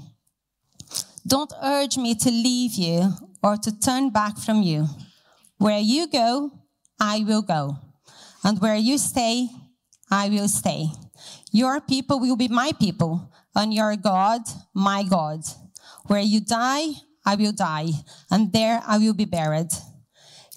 don't 1.26 1.52
urge 1.62 1.96
me 1.96 2.14
to 2.14 2.30
leave 2.30 2.74
you 2.74 3.12
or 3.42 3.56
to 3.56 3.78
turn 3.78 4.10
back 4.10 4.38
from 4.38 4.62
you. 4.62 4.86
Where 5.58 5.78
you 5.78 6.06
go, 6.06 6.50
I 7.00 7.24
will 7.26 7.42
go. 7.42 7.78
And 8.42 8.60
where 8.60 8.76
you 8.76 8.98
stay, 8.98 9.48
I 10.10 10.28
will 10.28 10.48
stay. 10.48 10.88
Your 11.50 11.80
people 11.80 12.20
will 12.20 12.36
be 12.36 12.48
my 12.48 12.72
people, 12.78 13.32
and 13.54 13.72
your 13.72 13.96
God, 13.96 14.42
my 14.74 15.02
God. 15.02 15.40
Where 16.06 16.20
you 16.20 16.40
die, 16.40 16.88
I 17.24 17.36
will 17.36 17.52
die, 17.52 17.90
and 18.30 18.52
there 18.52 18.82
I 18.86 18.98
will 18.98 19.14
be 19.14 19.24
buried. 19.24 19.70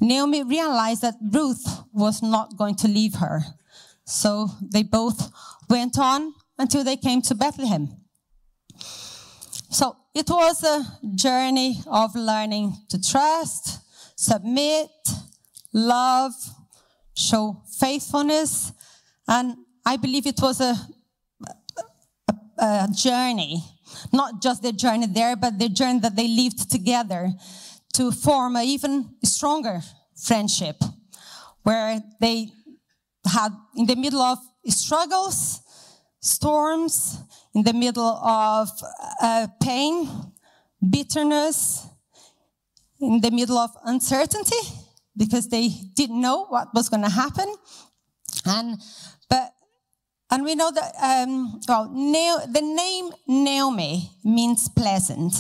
Naomi 0.02 0.44
realized 0.44 1.02
that 1.02 1.16
Ruth 1.32 1.66
was 1.94 2.22
not 2.22 2.58
going 2.58 2.76
to 2.76 2.88
leave 2.88 3.16
her. 3.16 3.42
So 4.06 4.50
they 4.62 4.84
both 4.84 5.32
went 5.70 5.98
on 5.98 6.34
until 6.58 6.84
they 6.84 6.98
came 6.98 7.22
to 7.24 7.36
Bethlehem. 7.36 7.90
So 9.70 9.96
it 10.14 10.30
was 10.30 10.64
a 10.64 10.86
journey 11.16 11.82
of 11.88 12.16
learning 12.16 12.76
to 12.90 13.02
trust, 13.02 13.80
submit, 14.16 14.90
love, 15.74 16.34
show 17.14 17.62
faithfulness. 17.80 18.72
And 19.28 19.58
I 19.86 19.98
believe 19.98 20.26
it 20.26 20.40
was 20.42 20.62
a, 20.62 20.76
a, 22.58 22.64
a 22.64 22.88
journey, 22.96 23.64
not 24.14 24.42
just 24.42 24.64
the 24.64 24.72
journey 24.72 25.08
there, 25.08 25.36
but 25.36 25.60
the 25.60 25.70
journey 25.70 26.00
that 26.00 26.16
they 26.16 26.28
lived 26.28 26.72
together 26.72 27.32
to 27.94 28.12
form 28.12 28.56
an 28.56 28.64
even 28.64 29.16
stronger 29.24 29.82
friendship 30.16 30.82
where 31.64 32.02
they 32.22 32.50
had 33.26 33.52
in 33.76 33.86
the 33.86 33.96
middle 33.96 34.22
of 34.22 34.40
struggles 34.68 35.62
storms, 36.28 37.20
in 37.56 37.64
the 37.64 37.74
middle 37.74 38.04
of 38.04 38.70
uh, 39.22 39.48
pain, 39.62 40.10
bitterness, 40.88 41.88
in 43.00 43.22
the 43.22 43.32
middle 43.32 43.58
of 43.58 43.72
uncertainty, 43.86 44.62
because 45.16 45.48
they 45.50 45.70
didn't 45.96 46.22
know 46.22 46.46
what 46.46 46.68
was 46.74 46.90
going 46.90 47.04
to 47.04 47.10
happen. 47.10 47.56
And, 48.46 48.80
but, 49.30 49.54
and 50.30 50.44
we 50.44 50.56
know 50.56 50.72
that, 50.72 50.94
um, 51.02 51.60
well, 51.68 51.90
Na- 51.92 52.46
the 52.46 52.62
name 52.62 53.12
Naomi 53.28 54.12
means 54.24 54.70
pleasant. 54.70 55.34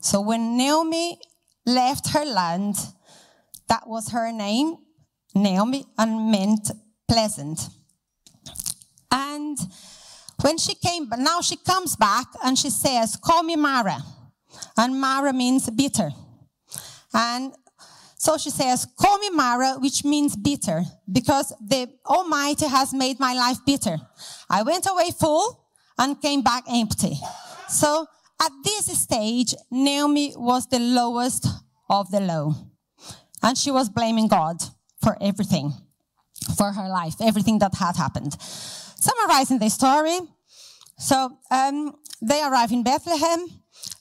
So 0.00 0.20
when 0.20 0.56
Naomi 0.56 1.18
left 1.64 2.08
her 2.08 2.24
land, 2.24 2.76
that 3.68 3.88
was 3.88 4.10
her 4.10 4.32
name, 4.32 4.76
Naomi, 5.34 5.86
and 5.96 6.30
meant 6.30 6.70
pleasant. 7.08 7.68
And 9.10 9.56
when 10.42 10.58
she 10.58 10.74
came, 10.74 11.08
but 11.08 11.18
now 11.18 11.40
she 11.40 11.56
comes 11.56 11.96
back 11.96 12.26
and 12.44 12.58
she 12.58 12.70
says, 12.70 13.16
call 13.16 13.42
me 13.42 13.56
Mara. 13.56 13.98
And 14.76 15.00
Mara 15.00 15.32
means 15.32 15.70
bitter. 15.70 16.10
And 17.14 17.52
so 18.16 18.36
she 18.38 18.50
says, 18.50 18.86
call 18.98 19.18
me 19.18 19.30
Mara, 19.30 19.74
which 19.78 20.04
means 20.04 20.36
bitter, 20.36 20.84
because 21.10 21.52
the 21.60 21.88
Almighty 22.06 22.66
has 22.66 22.92
made 22.92 23.18
my 23.18 23.34
life 23.34 23.58
bitter. 23.66 23.98
I 24.48 24.62
went 24.62 24.86
away 24.88 25.10
full 25.10 25.66
and 25.98 26.20
came 26.20 26.42
back 26.42 26.64
empty. 26.68 27.16
So 27.68 28.06
at 28.40 28.52
this 28.64 28.86
stage, 29.00 29.54
Naomi 29.70 30.34
was 30.36 30.66
the 30.66 30.78
lowest 30.78 31.46
of 31.88 32.10
the 32.10 32.20
low. 32.20 32.54
And 33.42 33.58
she 33.58 33.70
was 33.70 33.88
blaming 33.88 34.28
God 34.28 34.62
for 35.02 35.16
everything, 35.20 35.72
for 36.56 36.72
her 36.72 36.88
life, 36.88 37.14
everything 37.20 37.58
that 37.58 37.74
had 37.74 37.96
happened 37.96 38.36
summarizing 39.02 39.58
the 39.58 39.68
story. 39.68 40.18
So 40.98 41.36
um, 41.50 41.96
they 42.20 42.42
arrive 42.42 42.70
in 42.72 42.82
Bethlehem. 42.84 43.40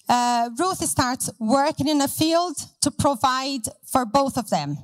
Uh, 0.08 0.50
Ruth 0.60 0.84
starts 0.88 1.30
working 1.40 1.88
in 1.88 2.02
a 2.02 2.08
field 2.08 2.56
to 2.82 2.92
provide 2.92 3.66
for 3.86 4.06
both 4.06 4.38
of 4.38 4.50
them. 4.50 4.78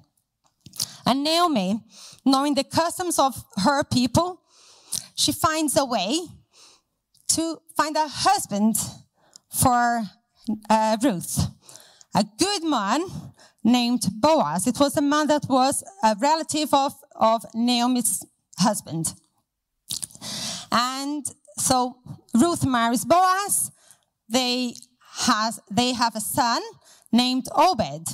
And 1.06 1.24
Naomi, 1.24 1.80
knowing 2.26 2.56
the 2.56 2.64
customs 2.64 3.20
of 3.20 3.44
her 3.64 3.84
people, 3.84 4.42
she 5.16 5.32
finds 5.32 5.78
a 5.78 5.86
way 5.86 6.20
to 7.30 7.62
find 7.76 7.96
a 7.96 8.08
husband 8.08 8.76
for 9.50 10.04
uh, 10.70 10.98
Ruth. 11.04 11.48
A 12.16 12.26
good 12.40 12.64
man 12.64 13.02
named 13.64 14.08
Boaz. 14.14 14.66
It 14.66 14.80
was 14.80 14.98
a 14.98 15.02
man 15.02 15.28
that 15.28 15.46
was 15.48 15.84
a 16.04 16.16
relative 16.20 16.74
of, 16.74 16.94
of 17.16 17.46
Naomi's 17.54 18.26
husband. 18.58 19.14
And 20.72 21.26
so 21.58 21.98
Ruth 22.34 22.66
marries 22.66 23.06
Boaz. 23.06 23.72
They 24.30 24.76
has 25.26 25.60
they 25.72 25.94
have 25.94 26.16
a 26.16 26.22
son 26.22 26.62
named 27.12 27.48
Obed. 27.56 28.08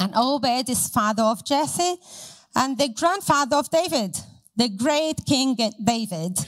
And 0.00 0.12
Obed 0.16 0.68
is 0.68 0.88
father 0.88 1.22
of 1.22 1.44
Jesse 1.44 1.96
and 2.56 2.78
the 2.78 2.88
grandfather 2.88 3.56
of 3.56 3.70
David, 3.70 4.16
the 4.56 4.68
great 4.68 5.24
King 5.26 5.56
David. 5.82 6.38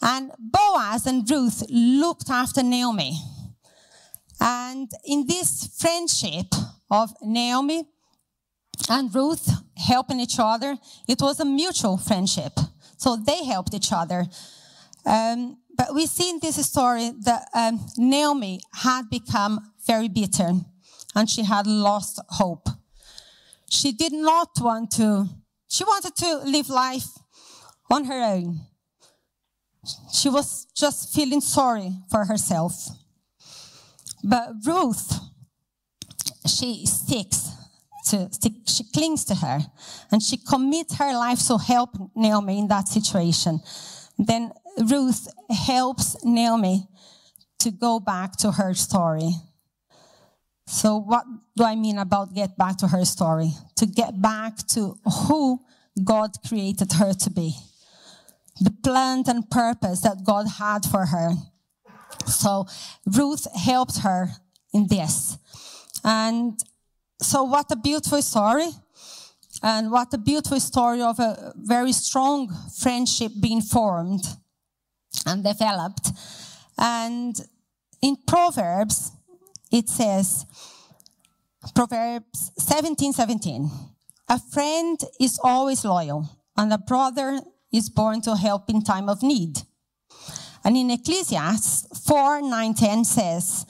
And 0.00 0.32
Boaz 0.38 1.06
and 1.06 1.28
Ruth 1.28 1.64
looked 1.70 2.30
after 2.30 2.62
Naomi. 2.62 3.18
And 4.40 4.88
in 5.04 5.26
this 5.26 5.76
friendship 5.78 6.46
of 6.90 7.12
Naomi 7.22 7.84
and 8.88 9.12
Ruth 9.12 9.50
helping 9.76 10.20
each 10.20 10.36
other, 10.38 10.76
it 11.08 11.20
was 11.20 11.40
a 11.40 11.44
mutual 11.44 11.96
friendship. 11.96 12.52
So 12.98 13.16
they 13.16 13.44
helped 13.44 13.72
each 13.74 13.92
other. 13.92 14.26
Um, 15.06 15.58
but 15.76 15.94
we 15.94 16.06
see 16.06 16.28
in 16.28 16.40
this 16.40 16.56
story 16.66 17.12
that 17.24 17.48
um, 17.54 17.86
Naomi 17.96 18.60
had 18.74 19.08
become 19.08 19.72
very 19.86 20.08
bitter 20.08 20.50
and 21.14 21.30
she 21.30 21.44
had 21.44 21.66
lost 21.66 22.20
hope. 22.30 22.68
She 23.70 23.92
did 23.92 24.12
not 24.12 24.50
want 24.60 24.90
to, 24.92 25.28
she 25.68 25.84
wanted 25.84 26.16
to 26.16 26.38
live 26.38 26.68
life 26.68 27.08
on 27.90 28.04
her 28.04 28.20
own. 28.20 28.60
She 30.12 30.28
was 30.28 30.66
just 30.74 31.14
feeling 31.14 31.40
sorry 31.40 31.92
for 32.10 32.24
herself. 32.24 32.88
But 34.24 34.50
Ruth, 34.66 35.20
she 36.46 36.84
sticks 36.86 37.50
to, 38.10 38.30
she 38.66 38.84
clings 38.94 39.24
to 39.26 39.34
her 39.34 39.60
and 40.10 40.22
she 40.22 40.36
commits 40.36 40.96
her 40.96 41.12
life 41.12 41.46
to 41.46 41.58
help 41.58 41.90
Naomi 42.14 42.58
in 42.58 42.68
that 42.68 42.88
situation. 42.88 43.60
Then 44.18 44.52
Ruth 44.78 45.28
helps 45.50 46.16
Naomi 46.24 46.88
to 47.60 47.70
go 47.70 48.00
back 48.00 48.36
to 48.38 48.52
her 48.52 48.74
story. 48.74 49.32
So 50.66 50.98
what 50.98 51.24
do 51.56 51.64
I 51.64 51.74
mean 51.76 51.98
about 51.98 52.34
get 52.34 52.56
back 52.58 52.76
to 52.78 52.88
her 52.88 53.04
story? 53.04 53.52
To 53.76 53.86
get 53.86 54.20
back 54.20 54.58
to 54.68 54.98
who 55.26 55.60
God 56.04 56.30
created 56.46 56.92
her 56.92 57.14
to 57.14 57.30
be. 57.30 57.54
The 58.60 58.70
plan 58.70 59.24
and 59.26 59.48
purpose 59.50 60.00
that 60.00 60.24
God 60.24 60.46
had 60.58 60.84
for 60.84 61.06
her. 61.06 61.30
So 62.26 62.66
Ruth 63.06 63.46
helped 63.54 63.98
her 63.98 64.28
in 64.74 64.88
this. 64.88 65.38
And 66.04 66.60
so 67.20 67.42
what 67.44 67.70
a 67.70 67.76
beautiful 67.76 68.22
story. 68.22 68.70
And 69.62 69.90
what 69.90 70.14
a 70.14 70.18
beautiful 70.18 70.60
story 70.60 71.02
of 71.02 71.18
a 71.18 71.52
very 71.56 71.92
strong 71.92 72.48
friendship 72.80 73.32
being 73.40 73.60
formed. 73.60 74.24
and 75.26 75.42
developed. 75.42 76.10
And 76.78 77.34
in 78.00 78.16
Proverbs, 78.26 79.10
it 79.70 79.88
says, 79.88 80.46
Proverbs 81.74 82.52
17 82.58 83.12
17, 83.12 83.70
a 84.28 84.38
friend 84.38 84.98
is 85.20 85.40
always 85.42 85.84
loyal, 85.84 86.28
and 86.56 86.72
a 86.72 86.78
brother 86.78 87.40
is 87.72 87.90
born 87.90 88.20
to 88.22 88.36
help 88.36 88.70
in 88.70 88.82
time 88.82 89.08
of 89.08 89.22
need. 89.22 89.62
And 90.64 90.76
in 90.76 90.90
Ecclesiastes 90.90 92.04
4 92.06 92.42
9 92.42 92.74
10 92.74 93.04
says, 93.04 93.66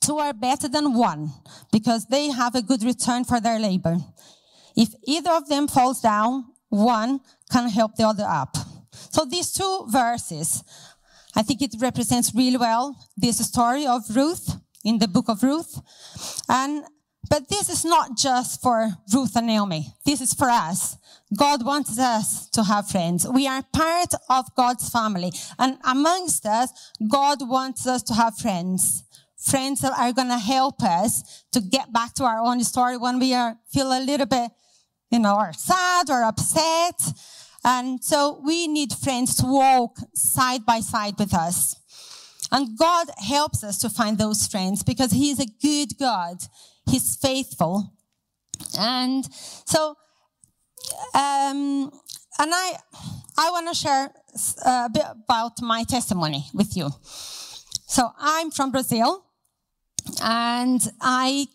Two 0.00 0.18
are 0.18 0.32
better 0.32 0.68
than 0.68 0.94
one 0.94 1.30
because 1.72 2.06
they 2.06 2.30
have 2.30 2.54
a 2.54 2.62
good 2.62 2.82
return 2.82 3.24
for 3.24 3.40
their 3.40 3.58
labor. 3.58 3.98
If 4.76 4.94
either 5.04 5.32
of 5.32 5.48
them 5.48 5.68
falls 5.68 6.00
down, 6.00 6.46
one 6.68 7.20
can 7.50 7.68
help 7.68 7.96
the 7.96 8.04
other 8.04 8.24
up. 8.24 8.56
So 9.10 9.24
these 9.24 9.52
two 9.52 9.86
verses, 9.88 10.62
I 11.36 11.42
think 11.42 11.62
it 11.62 11.74
represents 11.80 12.34
really 12.34 12.56
well 12.56 12.96
this 13.16 13.38
story 13.46 13.86
of 13.86 14.02
Ruth 14.14 14.56
in 14.84 14.98
the 14.98 15.08
book 15.08 15.28
of 15.28 15.42
Ruth. 15.42 15.80
And, 16.48 16.84
but 17.28 17.48
this 17.48 17.68
is 17.68 17.84
not 17.84 18.16
just 18.16 18.62
for 18.62 18.90
Ruth 19.12 19.36
and 19.36 19.46
Naomi. 19.46 19.94
This 20.04 20.20
is 20.20 20.32
for 20.32 20.48
us. 20.48 20.96
God 21.36 21.64
wants 21.64 21.98
us 21.98 22.48
to 22.50 22.64
have 22.64 22.88
friends. 22.88 23.26
We 23.28 23.46
are 23.46 23.62
part 23.72 24.14
of 24.28 24.54
God's 24.56 24.88
family. 24.88 25.32
And 25.58 25.78
amongst 25.84 26.46
us, 26.46 26.70
God 27.08 27.48
wants 27.48 27.86
us 27.86 28.02
to 28.04 28.14
have 28.14 28.36
friends. 28.36 29.04
Friends 29.40 29.80
that 29.80 29.98
are 29.98 30.12
going 30.12 30.28
to 30.28 30.38
help 30.38 30.82
us 30.82 31.44
to 31.52 31.60
get 31.60 31.92
back 31.92 32.12
to 32.14 32.24
our 32.24 32.40
own 32.40 32.62
story 32.62 32.98
when 32.98 33.18
we 33.18 33.32
are, 33.32 33.56
feel 33.72 33.86
a 33.86 34.04
little 34.04 34.26
bit, 34.26 34.50
you 35.10 35.18
know, 35.18 35.34
or 35.34 35.52
sad 35.54 36.10
or 36.10 36.24
upset. 36.24 37.00
And 37.64 38.04
so 38.04 38.40
we 38.44 38.68
need 38.68 38.92
friends 38.92 39.36
to 39.36 39.46
walk 39.46 39.96
side 40.14 40.66
by 40.66 40.80
side 40.80 41.14
with 41.18 41.34
us. 41.34 41.74
And 42.52 42.76
God 42.76 43.08
helps 43.16 43.64
us 43.64 43.78
to 43.78 43.88
find 43.88 44.18
those 44.18 44.46
friends 44.46 44.82
because 44.82 45.12
He 45.12 45.30
is 45.30 45.40
a 45.40 45.46
good 45.62 45.96
God. 45.98 46.36
He's 46.86 47.16
faithful. 47.16 47.94
And 48.78 49.26
so, 49.32 49.96
um, 51.14 51.90
and 52.38 52.50
I, 52.52 52.74
I 53.38 53.50
want 53.50 53.68
to 53.68 53.74
share 53.74 54.10
a 54.66 54.90
bit 54.90 55.04
about 55.10 55.62
my 55.62 55.84
testimony 55.84 56.46
with 56.52 56.76
you. 56.76 56.90
So 57.86 58.10
I'm 58.18 58.50
from 58.50 58.70
Brazil 58.70 59.24
and 60.22 60.80
I 61.00 61.46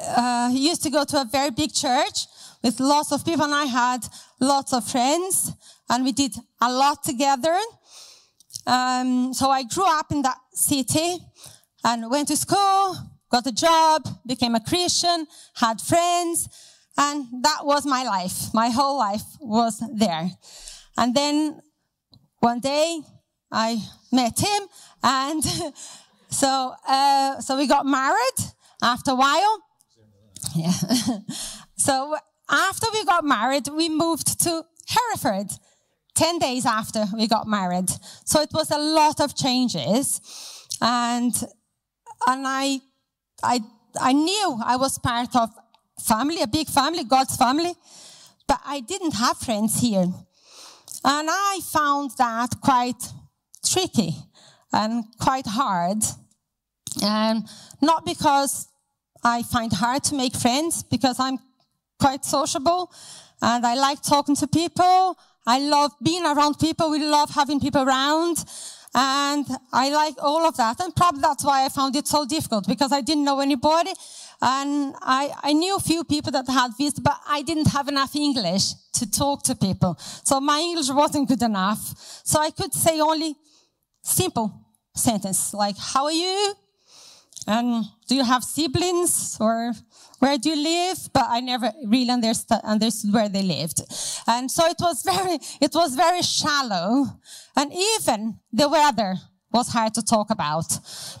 uh, 0.00 0.50
used 0.52 0.82
to 0.82 0.90
go 0.90 1.04
to 1.04 1.20
a 1.20 1.24
very 1.24 1.50
big 1.50 1.72
church 1.72 2.26
with 2.62 2.80
lots 2.80 3.12
of 3.12 3.24
people 3.24 3.44
and 3.44 3.54
I 3.54 3.64
had 3.64 4.06
lots 4.40 4.72
of 4.72 4.88
friends 4.88 5.52
and 5.90 6.04
we 6.04 6.12
did 6.12 6.34
a 6.60 6.72
lot 6.72 7.04
together. 7.04 7.56
Um, 8.66 9.34
so 9.34 9.50
I 9.50 9.64
grew 9.64 9.86
up 9.86 10.10
in 10.10 10.22
that 10.22 10.38
city 10.52 11.18
and 11.84 12.10
went 12.10 12.28
to 12.28 12.36
school, 12.36 12.96
got 13.30 13.46
a 13.46 13.52
job, 13.52 14.08
became 14.26 14.54
a 14.54 14.60
Christian, 14.60 15.26
had 15.54 15.80
friends, 15.80 16.48
and 16.96 17.26
that 17.42 17.60
was 17.62 17.84
my 17.84 18.04
life. 18.04 18.54
My 18.54 18.70
whole 18.70 18.98
life 18.98 19.24
was 19.40 19.82
there. 19.94 20.30
And 20.96 21.14
then 21.14 21.60
one 22.38 22.60
day 22.60 23.00
I 23.50 23.82
met 24.12 24.38
him 24.38 24.68
and 25.02 25.44
so, 26.34 26.74
uh, 26.86 27.40
so 27.40 27.56
we 27.56 27.66
got 27.66 27.86
married 27.86 28.38
after 28.82 29.12
a 29.12 29.14
while. 29.14 29.62
Yeah. 30.54 30.72
so 31.76 32.16
after 32.48 32.86
we 32.92 33.04
got 33.04 33.24
married, 33.24 33.68
we 33.68 33.88
moved 33.88 34.40
to 34.42 34.64
Hereford 34.88 35.50
10 36.14 36.38
days 36.38 36.66
after 36.66 37.04
we 37.16 37.26
got 37.26 37.46
married. 37.46 37.90
So 38.24 38.40
it 38.40 38.50
was 38.52 38.70
a 38.70 38.78
lot 38.78 39.20
of 39.20 39.34
changes. 39.34 40.20
And, 40.80 41.34
and 42.26 42.46
I, 42.46 42.80
I, 43.42 43.60
I 44.00 44.12
knew 44.12 44.58
I 44.64 44.76
was 44.76 44.98
part 44.98 45.34
of 45.36 45.50
family, 46.02 46.42
a 46.42 46.46
big 46.46 46.68
family, 46.68 47.04
God's 47.04 47.36
family, 47.36 47.74
but 48.46 48.60
I 48.64 48.80
didn't 48.80 49.12
have 49.12 49.38
friends 49.38 49.80
here. 49.80 50.12
And 51.04 51.28
I 51.30 51.60
found 51.72 52.12
that 52.18 52.60
quite 52.60 53.12
tricky 53.64 54.14
and 54.72 55.04
quite 55.20 55.46
hard. 55.46 56.02
And 57.02 57.48
not 57.80 58.04
because 58.04 58.68
I 59.22 59.42
find 59.42 59.72
hard 59.72 60.04
to 60.04 60.14
make 60.14 60.34
friends, 60.34 60.82
because 60.82 61.18
I'm 61.18 61.38
quite 61.98 62.24
sociable 62.24 62.92
and 63.40 63.66
I 63.66 63.74
like 63.74 64.02
talking 64.02 64.36
to 64.36 64.46
people. 64.46 65.16
I 65.46 65.58
love 65.58 65.92
being 66.02 66.24
around 66.24 66.58
people. 66.58 66.90
We 66.90 67.04
love 67.04 67.30
having 67.30 67.60
people 67.60 67.82
around. 67.82 68.44
And 68.94 69.46
I 69.72 69.90
like 69.90 70.14
all 70.22 70.46
of 70.46 70.56
that. 70.56 70.80
And 70.80 70.94
probably 70.94 71.20
that's 71.20 71.44
why 71.44 71.64
I 71.64 71.68
found 71.68 71.96
it 71.96 72.06
so 72.06 72.24
difficult 72.24 72.66
because 72.68 72.92
I 72.92 73.00
didn't 73.00 73.24
know 73.24 73.40
anybody. 73.40 73.92
And 74.40 74.94
I, 75.00 75.32
I 75.42 75.52
knew 75.52 75.76
a 75.76 75.80
few 75.80 76.04
people 76.04 76.30
that 76.32 76.46
had 76.48 76.70
visa, 76.78 77.00
but 77.00 77.18
I 77.26 77.42
didn't 77.42 77.66
have 77.66 77.88
enough 77.88 78.14
English 78.14 78.74
to 78.94 79.10
talk 79.10 79.42
to 79.44 79.54
people. 79.54 79.96
So 79.98 80.40
my 80.40 80.60
English 80.60 80.90
wasn't 80.90 81.28
good 81.28 81.42
enough. 81.42 81.80
So 82.24 82.40
I 82.40 82.50
could 82.50 82.72
say 82.72 83.00
only 83.00 83.34
simple 84.02 84.52
sentence 84.94 85.52
like, 85.52 85.76
how 85.76 86.04
are 86.04 86.12
you? 86.12 86.54
And 87.46 87.84
do 88.08 88.14
you 88.14 88.24
have 88.24 88.42
siblings 88.42 89.36
or 89.40 89.72
where 90.18 90.38
do 90.38 90.50
you 90.50 90.56
live? 90.56 90.98
But 91.12 91.26
I 91.28 91.40
never 91.40 91.72
really 91.86 92.10
understood, 92.10 92.60
where 93.10 93.28
they 93.28 93.42
lived. 93.42 93.82
And 94.26 94.50
so 94.50 94.66
it 94.66 94.76
was 94.80 95.02
very, 95.02 95.38
it 95.60 95.74
was 95.74 95.94
very 95.94 96.22
shallow. 96.22 97.06
And 97.56 97.72
even 97.72 98.38
the 98.52 98.68
weather 98.68 99.16
was 99.52 99.68
hard 99.68 99.94
to 99.94 100.02
talk 100.02 100.30
about 100.30 100.66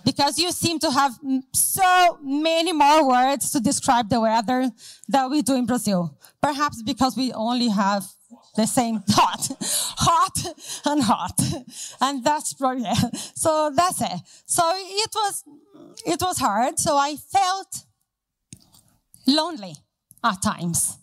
because 0.04 0.38
you 0.38 0.50
seem 0.50 0.78
to 0.80 0.90
have 0.90 1.12
so 1.52 2.18
many 2.22 2.72
more 2.72 3.06
words 3.08 3.50
to 3.52 3.60
describe 3.60 4.08
the 4.08 4.20
weather 4.20 4.70
that 5.08 5.30
we 5.30 5.40
do 5.42 5.54
in 5.54 5.66
Brazil. 5.66 6.18
Perhaps 6.42 6.82
because 6.82 7.16
we 7.16 7.32
only 7.32 7.68
have 7.68 8.04
the 8.56 8.66
same 8.66 9.02
hot, 9.08 9.48
hot 9.98 10.54
and 10.84 11.02
hot. 11.02 11.40
And 12.00 12.24
that's 12.24 12.54
probably, 12.54 12.90
so 13.34 13.70
that's 13.74 14.00
it. 14.00 14.20
So 14.46 14.62
it 14.74 15.10
was, 15.14 15.44
it 16.06 16.20
was 16.22 16.38
hard. 16.38 16.78
So 16.78 16.96
I 16.96 17.16
felt 17.16 17.84
lonely 19.26 19.74
at 20.22 20.42
times. 20.42 20.98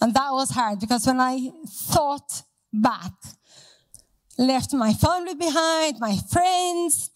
And 0.00 0.12
that 0.14 0.30
was 0.30 0.50
hard 0.50 0.80
because 0.80 1.06
when 1.06 1.20
I 1.20 1.50
thought 1.66 2.42
back, 2.72 3.12
left 4.38 4.74
my 4.74 4.92
family 4.92 5.34
behind, 5.34 5.98
my 5.98 6.16
friends, 6.30 7.10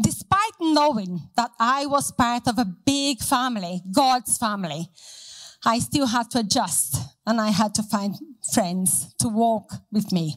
despite 0.00 0.52
knowing 0.60 1.20
that 1.36 1.50
I 1.58 1.86
was 1.86 2.12
part 2.12 2.48
of 2.48 2.58
a 2.58 2.64
big 2.64 3.20
family, 3.20 3.82
God's 3.90 4.36
family, 4.36 4.88
I 5.64 5.78
still 5.78 6.06
had 6.06 6.30
to 6.32 6.40
adjust 6.40 6.96
and 7.26 7.40
I 7.40 7.50
had 7.50 7.74
to 7.76 7.82
find 7.82 8.16
friends 8.52 9.14
to 9.18 9.28
walk 9.28 9.72
with 9.90 10.12
me. 10.12 10.36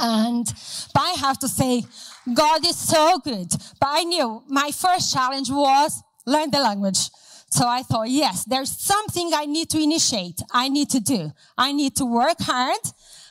And 0.00 0.46
but 0.92 1.02
I 1.02 1.14
have 1.20 1.38
to 1.40 1.48
say, 1.48 1.84
God 2.32 2.64
is 2.66 2.76
so 2.76 3.18
good. 3.18 3.50
But 3.80 3.88
I 3.90 4.04
knew 4.04 4.42
my 4.48 4.70
first 4.70 5.12
challenge 5.12 5.50
was 5.50 6.02
learn 6.26 6.50
the 6.50 6.60
language. 6.60 7.10
So 7.50 7.68
I 7.68 7.82
thought, 7.82 8.08
yes, 8.08 8.44
there's 8.44 8.70
something 8.70 9.30
I 9.32 9.46
need 9.46 9.70
to 9.70 9.80
initiate. 9.80 10.40
I 10.50 10.68
need 10.68 10.90
to 10.90 11.00
do. 11.00 11.30
I 11.56 11.72
need 11.72 11.94
to 11.96 12.04
work 12.04 12.38
hard 12.40 12.80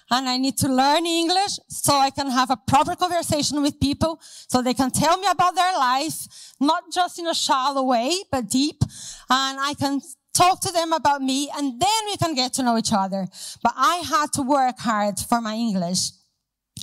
and 0.10 0.30
I 0.30 0.38
need 0.38 0.58
to 0.60 0.70
learn 0.70 1.06
English 1.06 1.60
so 1.68 1.94
I 1.94 2.10
can 2.10 2.30
have 2.30 2.50
a 2.50 2.58
proper 2.68 2.96
conversation 2.96 3.62
with 3.62 3.80
people 3.80 4.20
so 4.22 4.62
they 4.62 4.74
can 4.74 4.92
tell 4.92 5.18
me 5.18 5.28
about 5.30 5.56
their 5.56 5.74
life, 5.74 6.54
not 6.60 6.84
just 6.94 7.20
in 7.20 7.28
a 7.28 7.34
shallow 7.34 7.84
way, 7.84 8.16
but 8.32 8.50
deep. 8.50 8.82
And 9.30 9.60
I 9.60 9.74
can 9.78 10.00
talk 10.34 10.60
to 10.62 10.72
them 10.72 10.94
about 10.94 11.22
me 11.22 11.50
and 11.56 11.80
then 11.80 12.00
we 12.06 12.18
can 12.18 12.34
get 12.34 12.54
to 12.54 12.64
know 12.64 12.78
each 12.78 12.92
other. 12.92 13.28
But 13.62 13.74
I 13.76 13.98
had 13.98 14.34
to 14.34 14.42
work 14.42 14.80
hard 14.80 15.20
for 15.20 15.42
my 15.42 15.56
English. 15.56 16.12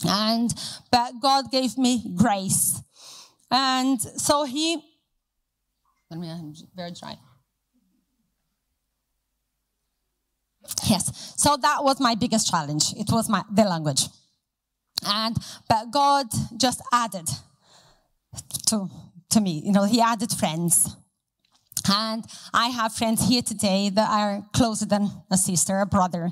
And, 0.07 0.53
but 0.91 1.15
God 1.21 1.51
gave 1.51 1.77
me 1.77 2.15
grace. 2.15 2.81
And 3.51 4.01
so 4.01 4.45
he, 4.45 4.81
let 6.11 6.21
me, 6.21 6.31
I'm 6.31 6.55
very 6.75 6.93
dry. 6.93 7.17
Yes. 10.89 11.35
So 11.37 11.57
that 11.57 11.83
was 11.83 12.01
my 12.01 12.15
biggest 12.15 12.49
challenge. 12.51 12.95
It 12.97 13.11
was 13.11 13.29
my, 13.29 13.43
the 13.53 13.65
language. 13.65 14.07
And, 15.05 15.37
but 15.69 15.91
God 15.91 16.27
just 16.57 16.81
added 16.93 17.29
to, 18.69 18.89
to 19.31 19.41
me, 19.41 19.63
you 19.65 19.73
know, 19.73 19.85
he 19.85 20.01
added 20.01 20.31
friends. 20.31 20.97
And 21.93 22.25
I 22.55 22.69
have 22.69 22.93
friends 22.93 23.27
here 23.29 23.43
today 23.43 23.91
that 23.91 24.09
are 24.09 24.45
closer 24.53 24.87
than 24.87 25.11
a 25.31 25.37
sister, 25.37 25.81
a 25.81 25.87
brother. 25.87 26.31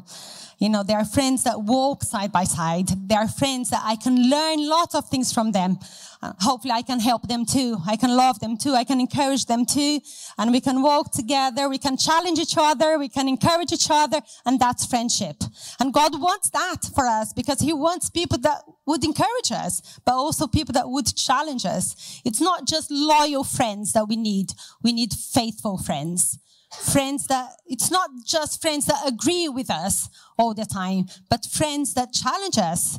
You 0.58 0.68
know, 0.68 0.82
there 0.82 0.98
are 0.98 1.04
friends 1.04 1.44
that 1.44 1.62
walk 1.62 2.02
side 2.02 2.32
by 2.32 2.42
side. 2.42 2.88
There 3.08 3.18
are 3.18 3.28
friends 3.28 3.70
that 3.70 3.82
I 3.84 3.94
can 3.94 4.28
learn 4.28 4.68
lots 4.68 4.96
of 4.96 5.08
things 5.08 5.32
from 5.32 5.52
them. 5.52 5.78
Uh, 6.20 6.32
hopefully 6.40 6.72
I 6.72 6.82
can 6.82 6.98
help 6.98 7.28
them 7.28 7.46
too. 7.46 7.76
I 7.86 7.94
can 7.94 8.16
love 8.16 8.40
them 8.40 8.56
too. 8.56 8.74
I 8.74 8.82
can 8.82 8.98
encourage 8.98 9.46
them 9.46 9.64
too. 9.64 10.00
And 10.36 10.50
we 10.50 10.60
can 10.60 10.82
walk 10.82 11.12
together. 11.12 11.68
We 11.68 11.78
can 11.78 11.96
challenge 11.96 12.40
each 12.40 12.56
other. 12.58 12.98
We 12.98 13.08
can 13.08 13.28
encourage 13.28 13.70
each 13.70 13.86
other. 13.88 14.20
And 14.44 14.58
that's 14.58 14.84
friendship. 14.84 15.36
And 15.78 15.94
God 15.94 16.20
wants 16.20 16.50
that 16.50 16.78
for 16.92 17.06
us 17.06 17.32
because 17.32 17.60
he 17.60 17.72
wants 17.72 18.10
people 18.10 18.38
that 18.38 18.62
would 18.84 19.04
encourage 19.04 19.52
us, 19.52 20.00
but 20.04 20.14
also 20.14 20.48
people 20.48 20.72
that 20.72 20.88
would 20.88 21.14
challenge 21.14 21.66
us. 21.66 22.20
It's 22.24 22.40
not 22.40 22.66
just 22.66 22.90
loyal 22.90 23.44
friends 23.44 23.92
that 23.92 24.08
we 24.08 24.16
need. 24.16 24.54
We 24.82 24.92
need 24.92 25.12
faithful 25.12 25.78
friends. 25.78 26.38
Friends 26.70 27.26
that, 27.28 27.50
it's 27.66 27.90
not 27.90 28.10
just 28.26 28.60
friends 28.60 28.86
that 28.86 29.02
agree 29.06 29.48
with 29.48 29.70
us 29.70 30.08
all 30.38 30.54
the 30.54 30.66
time, 30.66 31.06
but 31.30 31.46
friends 31.46 31.94
that 31.94 32.12
challenge 32.12 32.58
us. 32.58 32.98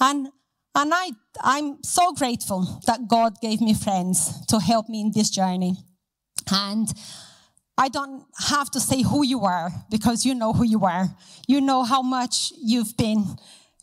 And 0.00 0.28
and 0.74 0.92
I, 0.94 1.10
I'm 1.42 1.82
so 1.82 2.12
grateful 2.12 2.80
that 2.86 3.06
God 3.06 3.40
gave 3.40 3.60
me 3.60 3.74
friends 3.74 4.44
to 4.46 4.58
help 4.58 4.88
me 4.88 5.02
in 5.02 5.12
this 5.14 5.28
journey. 5.28 5.76
And 6.50 6.88
I 7.76 7.88
don't 7.88 8.24
have 8.48 8.70
to 8.70 8.80
say 8.80 9.02
who 9.02 9.24
you 9.24 9.44
are 9.44 9.70
because 9.90 10.24
you 10.24 10.34
know 10.34 10.52
who 10.52 10.64
you 10.64 10.84
are. 10.84 11.08
You 11.46 11.60
know 11.60 11.82
how 11.82 12.00
much 12.00 12.52
you've 12.56 12.96
been 12.96 13.24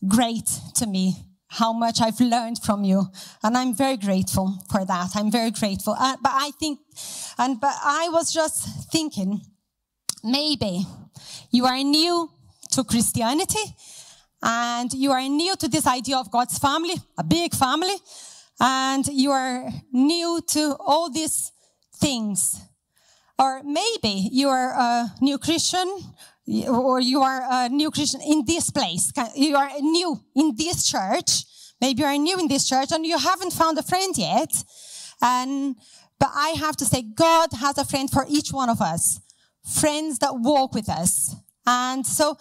great 0.08 0.50
to 0.76 0.88
me, 0.88 1.15
how 1.50 1.74
much 1.74 2.00
I've 2.00 2.20
learned 2.20 2.60
from 2.64 2.84
you. 2.84 3.08
And 3.44 3.58
I'm 3.58 3.74
very 3.74 3.98
grateful 3.98 4.60
for 4.72 4.86
that. 4.86 5.16
I'm 5.16 5.32
very 5.32 5.52
grateful. 5.52 5.96
Uh, 6.00 6.16
but 6.22 6.32
I 6.34 6.52
think, 6.60 6.80
and, 7.38 7.60
but 7.60 7.74
I 7.84 8.10
was 8.12 8.32
just 8.32 8.92
thinking, 8.92 9.42
maybe 10.24 10.86
you 11.52 11.66
are 11.66 11.78
new 11.78 12.30
to 12.72 12.84
Christianity 12.84 13.76
and 14.44 14.94
you 14.94 15.12
are 15.12 15.28
new 15.28 15.56
to 15.56 15.68
this 15.68 15.88
idea 15.88 16.18
of 16.18 16.32
God's 16.32 16.60
family, 16.60 16.96
a 17.18 17.24
big 17.24 17.54
family, 17.56 17.96
and 18.60 19.06
you 19.08 19.32
are 19.32 19.70
new 19.92 20.42
to 20.50 20.76
all 20.80 21.10
these 21.10 21.52
things. 21.96 22.62
Or 23.40 23.64
maybe 23.64 24.30
you 24.32 24.50
are 24.50 24.74
a 24.78 25.14
new 25.22 25.38
Christian, 25.38 25.88
or 26.68 27.00
you 27.00 27.22
are 27.22 27.44
a 27.50 27.70
new 27.70 27.92
Christian 27.92 28.22
in 28.22 28.44
this 28.46 28.70
place. 28.70 29.12
You 29.36 29.56
are 29.56 29.70
new 29.80 30.20
in 30.36 30.56
this 30.56 30.90
church. 30.90 31.44
Maybe 31.82 32.02
you 32.02 32.08
are 32.08 32.18
new 32.18 32.40
in 32.40 32.48
this 32.48 32.68
church 32.68 32.92
and 32.92 33.06
you 33.06 33.18
haven't 33.18 33.54
found 33.54 33.78
a 33.78 33.84
friend 33.84 34.18
yet. 34.18 34.52
And, 35.22 35.76
but 36.20 36.32
I 36.34 36.50
have 36.50 36.76
to 36.78 36.86
say, 36.86 37.02
God 37.04 37.50
has 37.60 37.78
a 37.78 37.86
friend 37.86 38.10
for 38.10 38.26
each 38.28 38.52
one 38.52 38.70
of 38.70 38.82
us. 38.82 39.20
Friends 39.64 40.20
that 40.20 40.34
walk 40.36 40.74
with 40.74 40.90
us. 40.90 41.36
And 41.66 42.06
so 42.06 42.38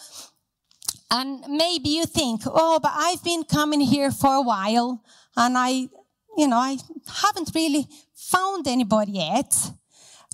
and 1.10 1.40
maybe 1.48 1.88
you 1.88 2.04
think, 2.04 2.42
oh, 2.46 2.78
but 2.82 2.92
I've 2.94 3.24
been 3.24 3.44
coming 3.44 3.80
here 3.80 4.10
for 4.10 4.34
a 4.34 4.42
while 4.42 5.02
and 5.36 5.56
I, 5.56 5.88
you 6.36 6.48
know, 6.48 6.58
I 6.58 6.76
haven't 7.22 7.52
really 7.54 7.86
found 8.14 8.68
anybody 8.68 9.12
yet. 9.12 9.54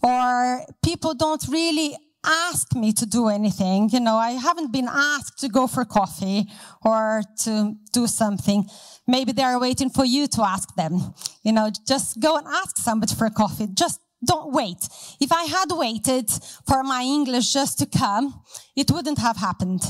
Or 0.03 0.67
people 0.83 1.15
don't 1.15 1.47
really 1.49 1.97
ask 2.25 2.75
me 2.75 2.93
to 2.95 3.07
do 3.07 3.29
anything. 3.29 3.91
You 3.91 4.01
know, 4.01 4.17
I 4.17 4.33
haven't 4.33 4.73
been 4.73 4.89
asked 4.89 5.39
to 5.41 5.49
go 5.49 5.67
for 5.67 5.85
coffee 5.85 6.47
or 6.85 7.23
to 7.45 7.75
do 7.93 8.07
something. 8.07 8.69
Maybe 9.07 9.33
they 9.33 9.43
are 9.43 9.61
waiting 9.61 9.91
for 9.91 10.05
you 10.05 10.27
to 10.29 10.43
ask 10.43 10.75
them. 10.75 11.15
You 11.43 11.53
know, 11.53 11.71
just 11.87 12.21
go 12.21 12.37
and 12.37 12.47
ask 12.47 12.77
somebody 12.77 13.15
for 13.15 13.29
coffee. 13.31 13.69
Just 13.73 14.01
don't 14.25 14.53
wait. 14.53 14.89
If 15.21 15.33
I 15.33 15.45
had 15.45 15.67
waited 15.71 16.31
for 16.67 16.83
my 16.83 17.03
English 17.03 17.53
just 17.53 17.79
to 17.81 17.87
come, 17.87 18.43
it 18.75 18.91
wouldn't 18.91 19.19
have 19.19 19.37
happened. 19.37 19.83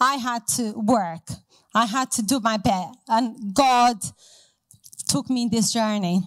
I 0.00 0.16
had 0.16 0.46
to 0.56 0.72
work. 0.72 1.28
I 1.74 1.86
had 1.86 2.10
to 2.12 2.22
do 2.22 2.40
my 2.40 2.56
best. 2.56 2.98
And 3.08 3.54
God 3.54 3.96
took 5.08 5.28
me 5.28 5.42
in 5.42 5.50
this 5.50 5.72
journey. 5.72 6.22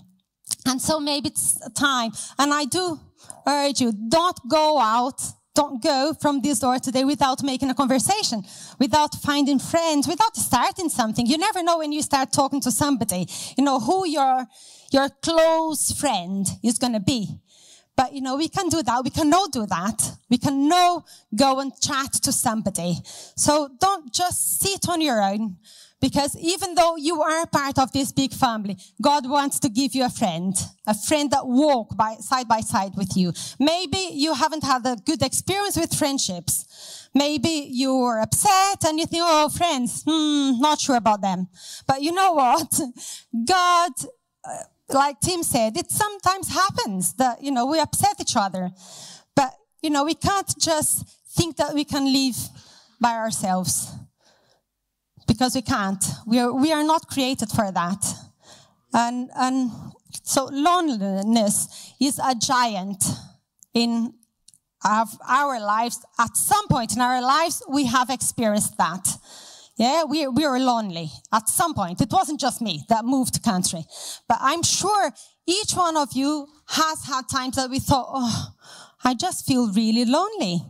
And 0.66 0.82
so 0.82 1.00
maybe 1.00 1.30
it's 1.30 1.60
time. 1.72 2.12
And 2.38 2.54
I 2.54 2.66
do 2.66 3.00
urge 3.48 3.82
you, 3.82 3.92
don't 3.92 4.40
go 4.50 4.80
out, 4.80 5.22
don't 5.56 5.84
go 5.84 6.14
from 6.20 6.42
this 6.42 6.60
door 6.60 6.80
today 6.80 7.04
without 7.04 7.44
making 7.44 7.70
a 7.70 7.76
conversation, 7.76 8.44
without 8.80 9.14
finding 9.16 9.60
friends, 9.60 10.08
without 10.08 10.36
starting 10.36 10.90
something. 10.90 11.26
You 11.26 11.38
never 11.38 11.62
know 11.62 11.78
when 11.78 11.92
you 11.92 12.02
start 12.02 12.32
talking 12.32 12.62
to 12.62 12.72
somebody, 12.72 13.28
you 13.58 13.64
know, 13.64 13.80
who 13.80 14.08
your, 14.08 14.48
your 14.92 15.10
close 15.22 15.92
friend 15.92 16.48
is 16.64 16.78
going 16.78 16.94
to 16.94 17.00
be. 17.00 17.40
But, 17.96 18.14
you 18.14 18.22
know, 18.22 18.36
we 18.36 18.50
can 18.50 18.70
do 18.70 18.82
that. 18.82 19.04
We 19.04 19.12
can 19.12 19.32
all 19.32 19.48
do 19.48 19.68
that. 19.68 20.18
We 20.30 20.40
can 20.40 20.72
all 20.72 21.06
go 21.36 21.60
and 21.60 21.72
chat 21.80 22.12
to 22.24 22.32
somebody. 22.32 22.98
So 23.36 23.70
don't 23.80 24.12
just 24.12 24.60
sit 24.60 24.90
on 24.90 25.00
your 25.00 25.22
own 25.22 25.58
because 26.04 26.36
even 26.36 26.76
though 26.76 26.98
you 26.98 27.22
are 27.22 27.46
part 27.46 27.80
of 27.80 27.94
this 27.94 28.12
big 28.12 28.34
family, 28.34 28.76
God 29.02 29.26
wants 29.26 29.58
to 29.62 29.70
give 29.70 29.96
you 29.96 30.04
a 30.04 30.10
friend, 30.10 30.54
a 30.86 30.94
friend 30.94 31.32
that 31.32 31.48
walk 31.48 31.96
by 31.96 32.16
side 32.20 32.46
by 32.46 32.60
side 32.60 32.92
with 32.98 33.16
you. 33.16 33.32
Maybe 33.58 34.10
you 34.12 34.34
haven't 34.34 34.66
had 34.66 34.86
a 34.86 34.98
good 34.98 35.22
experience 35.22 35.78
with 35.78 35.94
friendships. 35.94 37.08
Maybe 37.16 37.70
you're 37.72 38.20
upset 38.20 38.84
and 38.86 39.00
you 39.00 39.06
think, 39.06 39.24
oh, 39.26 39.48
friends, 39.48 40.04
hmm, 40.06 40.60
not 40.60 40.82
sure 40.82 40.98
about 40.98 41.22
them. 41.22 41.48
But 41.88 42.02
you 42.02 42.12
know 42.12 42.34
what? 42.34 42.82
God, 43.46 43.94
uh, 44.44 44.64
like 44.90 45.22
Tim 45.22 45.42
said, 45.42 45.78
it 45.78 45.90
sometimes 45.90 46.50
happens 46.50 47.14
that, 47.14 47.42
you 47.42 47.52
know, 47.52 47.66
we 47.66 47.80
upset 47.80 48.20
each 48.20 48.36
other. 48.36 48.72
But, 49.38 49.54
you 49.82 49.90
know, 49.90 50.04
we 50.04 50.16
can't 50.16 50.54
just 50.60 51.08
think 51.30 51.56
that 51.56 51.74
we 51.74 51.86
can 51.86 52.12
live 52.12 52.36
by 53.00 53.14
ourselves 53.14 53.90
because 55.28 55.56
we 55.56 55.62
can't. 55.62 56.04
We 56.26 56.40
are, 56.40 56.52
we 56.54 56.72
are 56.72 56.84
not 56.84 57.08
created 57.08 57.50
for 57.50 57.72
that. 57.72 58.06
And, 58.94 59.30
and 59.36 59.72
so 60.24 60.46
loneliness 60.52 61.94
is 62.00 62.20
a 62.20 62.36
giant 62.36 63.04
in 63.74 64.14
our, 64.84 65.06
our 65.28 65.60
lives. 65.60 66.06
At 66.20 66.36
some 66.38 66.68
point 66.68 66.96
in 66.96 67.02
our 67.02 67.22
lives, 67.22 67.64
we 67.70 67.86
have 67.86 68.10
experienced 68.10 68.78
that. 68.78 69.08
Yeah, 69.76 70.04
we, 70.04 70.28
we 70.28 70.48
were 70.48 70.60
lonely 70.60 71.10
at 71.32 71.50
some 71.50 71.74
point. 71.74 72.00
It 72.00 72.12
wasn't 72.12 72.40
just 72.40 72.62
me 72.62 72.84
that 72.90 73.06
moved 73.06 73.42
country, 73.44 73.84
but 74.28 74.38
I'm 74.40 74.62
sure 74.62 75.12
each 75.48 75.74
one 75.74 75.98
of 75.98 76.14
you 76.14 76.48
has 76.68 77.06
had 77.06 77.24
times 77.28 77.56
that 77.56 77.70
we 77.70 77.80
thought, 77.80 78.08
oh, 78.10 78.54
I 79.04 79.16
just 79.16 79.48
feel 79.48 79.72
really 79.74 80.06
lonely. 80.06 80.62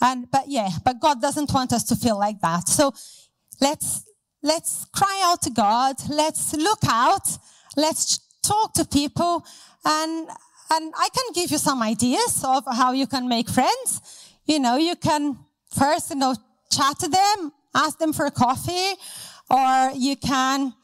And, 0.00 0.30
but 0.30 0.44
yeah, 0.46 0.70
but 0.84 1.00
God 1.00 1.20
doesn't 1.20 1.52
want 1.52 1.72
us 1.72 1.82
to 1.84 1.96
feel 1.96 2.16
like 2.16 2.40
that. 2.40 2.68
So 2.68 2.92
let's, 3.60 4.04
let's 4.42 4.86
cry 4.86 5.20
out 5.24 5.42
to 5.42 5.50
God. 5.50 5.96
Let's 6.08 6.54
look 6.54 6.80
out. 6.88 7.28
Let's 7.76 8.18
talk 8.42 8.72
to 8.74 8.84
people 8.84 9.44
and, 9.84 10.28
and 10.70 10.92
I 10.96 11.08
can 11.14 11.32
give 11.34 11.50
you 11.50 11.58
some 11.58 11.82
ideas 11.82 12.44
of 12.44 12.64
how 12.70 12.92
you 12.92 13.06
can 13.06 13.28
make 13.28 13.48
friends. 13.48 14.00
You 14.44 14.58
know, 14.58 14.76
you 14.76 14.96
can 14.96 15.38
first, 15.74 16.10
you 16.10 16.16
know, 16.16 16.34
chat 16.70 16.98
to 17.00 17.08
them, 17.08 17.52
ask 17.74 17.98
them 17.98 18.12
for 18.12 18.26
a 18.26 18.30
coffee, 18.30 18.94
or 19.50 19.90
you 19.94 20.16
can 20.16 20.74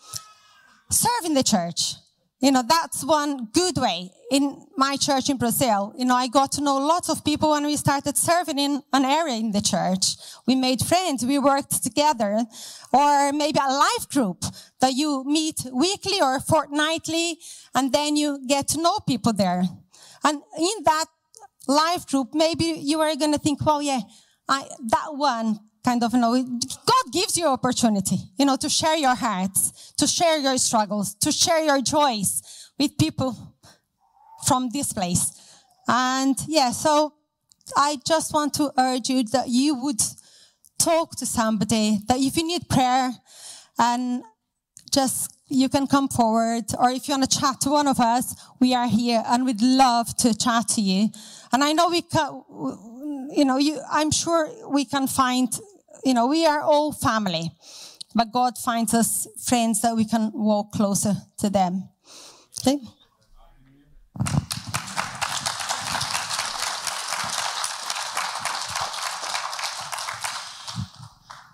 serve 0.90 1.24
in 1.24 1.34
the 1.34 1.42
church. 1.42 1.94
You 2.44 2.52
know, 2.52 2.62
that's 2.62 3.02
one 3.02 3.48
good 3.54 3.78
way. 3.78 4.10
In 4.30 4.66
my 4.76 4.98
church 4.98 5.30
in 5.30 5.38
Brazil, 5.38 5.94
you 5.96 6.04
know, 6.04 6.14
I 6.14 6.26
got 6.28 6.52
to 6.52 6.60
know 6.60 6.76
lots 6.76 7.08
of 7.08 7.24
people 7.24 7.52
when 7.52 7.64
we 7.64 7.74
started 7.74 8.18
serving 8.18 8.58
in 8.58 8.82
an 8.92 9.06
area 9.06 9.36
in 9.36 9.50
the 9.52 9.62
church. 9.62 10.16
We 10.46 10.54
made 10.54 10.82
friends, 10.82 11.24
we 11.24 11.38
worked 11.38 11.82
together, 11.82 12.44
or 12.92 13.32
maybe 13.32 13.58
a 13.58 13.72
life 13.72 14.10
group 14.10 14.44
that 14.82 14.92
you 14.92 15.24
meet 15.24 15.64
weekly 15.72 16.20
or 16.20 16.38
fortnightly, 16.38 17.38
and 17.74 17.90
then 17.90 18.14
you 18.14 18.38
get 18.46 18.68
to 18.68 18.82
know 18.82 18.98
people 19.08 19.32
there. 19.32 19.62
And 20.22 20.42
in 20.58 20.84
that 20.84 21.06
life 21.66 22.06
group, 22.06 22.34
maybe 22.34 22.64
you 22.64 23.00
are 23.00 23.16
going 23.16 23.32
to 23.32 23.38
think, 23.38 23.64
well, 23.64 23.80
yeah, 23.80 24.00
I, 24.46 24.68
that 24.88 25.16
one 25.16 25.60
kind 25.82 26.04
of, 26.04 26.12
you 26.12 26.20
know, 26.20 26.34
God 26.34 27.03
gives 27.14 27.38
you 27.38 27.46
opportunity, 27.46 28.18
you 28.36 28.44
know, 28.44 28.56
to 28.56 28.68
share 28.68 28.96
your 28.96 29.14
hearts, 29.14 29.92
to 29.96 30.06
share 30.06 30.38
your 30.38 30.58
struggles, 30.58 31.14
to 31.14 31.30
share 31.30 31.62
your 31.64 31.80
joys 31.80 32.42
with 32.76 32.98
people 32.98 33.30
from 34.44 34.68
this 34.70 34.92
place. 34.92 35.24
And 35.86 36.36
yeah, 36.48 36.72
so 36.72 37.14
I 37.76 37.98
just 38.04 38.34
want 38.34 38.52
to 38.54 38.72
urge 38.76 39.08
you 39.08 39.22
that 39.30 39.48
you 39.48 39.76
would 39.76 40.02
talk 40.76 41.16
to 41.18 41.26
somebody, 41.26 42.00
that 42.08 42.18
if 42.18 42.36
you 42.36 42.44
need 42.44 42.68
prayer 42.68 43.12
and 43.78 44.24
just 44.92 45.30
you 45.46 45.68
can 45.68 45.86
come 45.86 46.08
forward, 46.08 46.64
or 46.80 46.90
if 46.90 47.06
you 47.06 47.12
want 47.16 47.30
to 47.30 47.38
chat 47.38 47.60
to 47.60 47.70
one 47.70 47.86
of 47.86 48.00
us, 48.00 48.34
we 48.58 48.74
are 48.74 48.88
here 48.88 49.22
and 49.28 49.44
we'd 49.46 49.62
love 49.62 50.16
to 50.16 50.36
chat 50.36 50.66
to 50.68 50.80
you. 50.80 51.10
And 51.52 51.62
I 51.62 51.72
know 51.74 51.90
we 51.90 52.02
can, 52.02 52.42
you 53.30 53.44
know, 53.44 53.58
you, 53.58 53.80
I'm 53.88 54.10
sure 54.10 54.50
we 54.68 54.84
can 54.84 55.06
find 55.06 55.48
you 56.04 56.12
know, 56.12 56.26
we 56.26 56.44
are 56.46 56.60
all 56.60 56.92
family, 56.92 57.50
but 58.14 58.30
God 58.30 58.58
finds 58.58 58.92
us 58.94 59.26
friends 59.42 59.80
that 59.80 59.96
we 59.96 60.04
can 60.04 60.30
walk 60.34 60.72
closer 60.72 61.14
to 61.38 61.50
them. 61.50 61.88
Okay? 62.60 62.78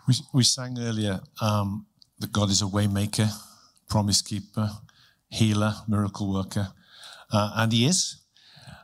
We, 0.09 0.15
we 0.35 0.43
sang 0.43 0.77
earlier 0.79 1.21
um, 1.41 1.87
that 2.19 2.33
God 2.33 2.51
is 2.51 2.63
a 2.63 2.65
waymaker, 2.65 3.31
promise 3.89 4.21
keeper, 4.21 4.71
healer, 5.29 5.75
miracle 5.87 6.33
worker, 6.33 6.73
uh, 7.33 7.53
and 7.55 7.73
He 7.73 7.87
is. 7.87 8.17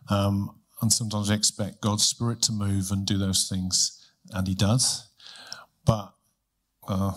Um, 0.09 0.53
and 0.81 0.93
sometimes 0.93 1.29
we 1.29 1.35
expect 1.35 1.81
God's 1.81 2.05
Spirit 2.05 2.43
to 2.43 2.53
move 2.53 2.93
and 2.93 3.05
do 3.05 3.19
those 3.19 3.49
things, 3.49 4.09
and 4.31 4.47
He 4.47 4.55
does. 4.55 5.09
But 5.87 6.12
uh, 6.89 7.12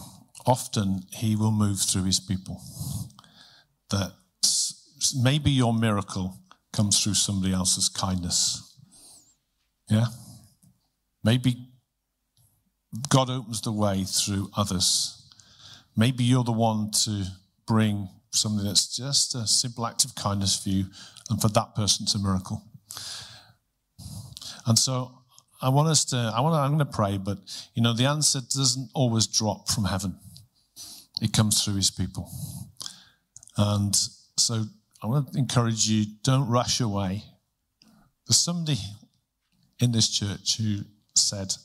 often 0.46 1.04
He 1.12 1.36
will 1.36 1.52
move 1.52 1.80
through 1.80 2.04
His 2.06 2.20
people. 2.20 2.62
That 3.90 4.14
maybe 5.16 5.52
your 5.52 5.74
miracle 5.74 6.38
comes 6.72 7.04
through 7.04 7.16
somebody 7.16 7.54
else's 7.54 7.90
kindness. 7.90 8.78
Yeah? 9.90 10.06
Maybe 11.24 11.70
God 13.10 13.30
opens 13.30 13.62
the 13.62 13.72
way 13.72 14.04
through 14.04 14.50
others. 14.56 15.28
Maybe 15.96 16.24
you're 16.24 16.44
the 16.44 16.52
one 16.52 16.92
to 17.04 17.26
bring 17.68 18.10
something 18.32 18.66
that's 18.66 18.96
just 18.96 19.36
a 19.36 19.48
simple 19.48 19.86
act 19.86 20.06
of 20.06 20.16
kindness 20.16 20.62
for 20.62 20.70
you, 20.70 20.86
and 21.30 21.42
for 21.42 21.50
that 21.50 21.76
person, 21.76 22.04
it's 22.04 22.16
a 22.16 22.20
miracle. 22.20 22.64
And 24.66 24.78
so 24.78 25.19
I 25.62 25.70
want 25.70 25.90
us 25.90 26.06
to, 26.06 26.18
I 26.18 26.40
want 26.42 26.54
to, 26.54 26.60
I'm 26.60 26.70
going 26.70 26.80
to 26.80 26.86
pray, 26.86 27.18
but 27.18 27.38
you 27.74 27.82
know, 27.82 27.94
the 27.94 28.06
answer 28.06 28.40
doesn't 28.40 28.90
always 28.94 29.28
drop 29.28 29.70
from 29.70 29.86
heaven. 29.86 30.18
It 31.22 31.34
comes 31.34 31.64
through 31.64 31.76
his 31.76 31.92
people. 31.92 32.30
And 33.58 33.96
so 34.38 34.66
I 35.04 35.08
want 35.08 35.34
to 35.34 35.38
encourage 35.38 35.88
you, 35.88 36.06
don't 36.24 36.48
rush 36.48 36.80
away. 36.80 37.24
There's 38.28 38.38
somebody 38.38 38.78
in 39.80 39.92
this 39.92 40.10
church 40.10 40.58
who 40.58 40.84
said, 41.16 41.56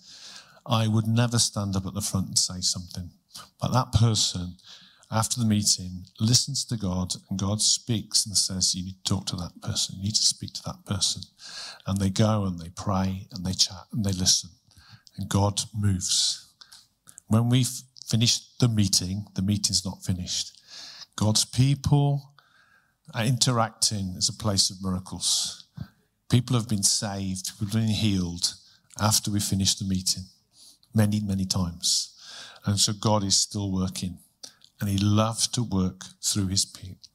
I 0.66 0.88
would 0.88 1.06
never 1.06 1.38
stand 1.38 1.76
up 1.76 1.86
at 1.86 1.94
the 1.94 2.00
front 2.00 2.28
and 2.28 2.38
say 2.38 2.60
something. 2.60 3.10
But 3.60 3.72
that 3.72 3.92
person, 3.92 4.56
after 5.14 5.38
the 5.38 5.46
meeting, 5.46 6.06
listens 6.18 6.64
to 6.64 6.76
God 6.76 7.14
and 7.30 7.38
God 7.38 7.62
speaks 7.62 8.26
and 8.26 8.36
says, 8.36 8.74
You 8.74 8.84
need 8.84 9.04
to 9.04 9.14
talk 9.14 9.26
to 9.26 9.36
that 9.36 9.52
person. 9.62 9.94
You 9.96 10.06
need 10.06 10.16
to 10.16 10.22
speak 10.22 10.52
to 10.54 10.62
that 10.64 10.84
person. 10.86 11.22
And 11.86 11.98
they 11.98 12.10
go 12.10 12.44
and 12.44 12.58
they 12.58 12.70
pray 12.70 13.28
and 13.32 13.46
they 13.46 13.52
chat 13.52 13.86
and 13.92 14.04
they 14.04 14.10
listen. 14.10 14.50
And 15.16 15.28
God 15.28 15.60
moves. 15.72 16.48
When 17.28 17.48
we 17.48 17.64
finish 18.08 18.40
the 18.58 18.68
meeting, 18.68 19.26
the 19.34 19.42
meeting's 19.42 19.84
not 19.84 20.02
finished. 20.02 20.60
God's 21.14 21.44
people 21.44 22.34
are 23.14 23.24
interacting 23.24 24.14
as 24.16 24.28
a 24.28 24.32
place 24.32 24.68
of 24.68 24.82
miracles. 24.82 25.64
People 26.28 26.56
have 26.56 26.68
been 26.68 26.82
saved, 26.82 27.52
people 27.56 27.78
have 27.78 27.86
been 27.86 27.94
healed 27.94 28.54
after 29.00 29.30
we 29.30 29.38
finish 29.38 29.76
the 29.76 29.84
meeting 29.84 30.24
many, 30.92 31.20
many 31.20 31.44
times. 31.44 32.10
And 32.66 32.80
so 32.80 32.92
God 32.92 33.22
is 33.22 33.36
still 33.36 33.70
working 33.70 34.18
and 34.84 34.92
he 34.92 34.98
loves 34.98 35.48
to 35.48 35.62
work 35.62 36.04
through 36.22 36.48
his 36.48 36.66
people. 36.66 37.08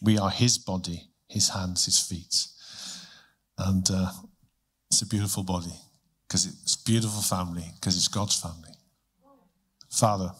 We 0.00 0.18
are 0.18 0.30
his 0.30 0.56
body, 0.56 1.08
his 1.28 1.48
hands, 1.48 1.86
his 1.86 1.98
feet. 1.98 2.46
And 3.58 3.84
uh, 3.90 4.12
it's 4.88 5.02
a 5.02 5.06
beautiful 5.06 5.42
body 5.42 5.74
because 6.26 6.46
it's 6.46 6.76
a 6.76 6.84
beautiful 6.84 7.22
family 7.22 7.64
because 7.74 7.96
it's 7.96 8.06
God's 8.06 8.40
family. 8.40 8.70
Father, 9.90 10.30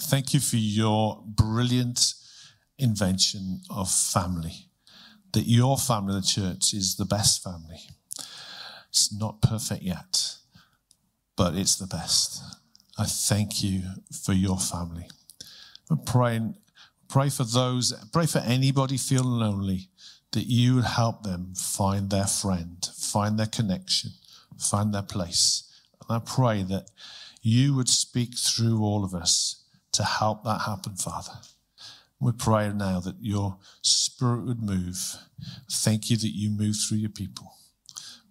thank 0.00 0.32
you 0.32 0.40
for 0.40 0.56
your 0.56 1.22
brilliant 1.26 2.14
invention 2.78 3.60
of 3.68 3.90
family. 3.90 4.68
That 5.32 5.44
your 5.44 5.76
family, 5.76 6.14
the 6.14 6.26
church, 6.26 6.72
is 6.72 6.96
the 6.96 7.04
best 7.04 7.42
family. 7.42 7.80
It's 8.88 9.12
not 9.12 9.42
perfect 9.42 9.82
yet 9.82 10.36
but 11.36 11.54
it's 11.54 11.76
the 11.76 11.86
best. 11.86 12.42
I 12.98 13.04
thank 13.04 13.62
you 13.62 13.82
for 14.24 14.32
your 14.32 14.58
family. 14.58 15.08
I'm 15.90 16.54
pray 17.08 17.28
for 17.28 17.44
those, 17.44 17.92
pray 18.12 18.26
for 18.26 18.38
anybody 18.38 18.96
feeling 18.96 19.38
lonely, 19.38 19.88
that 20.32 20.46
you 20.46 20.76
would 20.76 20.84
help 20.84 21.22
them 21.22 21.54
find 21.54 22.10
their 22.10 22.26
friend, 22.26 22.88
find 22.96 23.38
their 23.38 23.46
connection, 23.46 24.12
find 24.58 24.94
their 24.94 25.02
place. 25.02 25.70
And 26.00 26.16
I 26.16 26.20
pray 26.24 26.62
that 26.62 26.90
you 27.42 27.74
would 27.74 27.88
speak 27.88 28.36
through 28.36 28.82
all 28.82 29.04
of 29.04 29.14
us 29.14 29.64
to 29.92 30.04
help 30.04 30.44
that 30.44 30.62
happen, 30.62 30.96
Father. 30.96 31.40
We 32.18 32.32
pray 32.32 32.72
now 32.72 33.00
that 33.00 33.16
your 33.20 33.58
spirit 33.82 34.46
would 34.46 34.62
move. 34.62 35.16
Thank 35.70 36.08
you 36.08 36.16
that 36.16 36.34
you 36.34 36.50
move 36.50 36.76
through 36.76 36.98
your 36.98 37.10
people. 37.10 37.52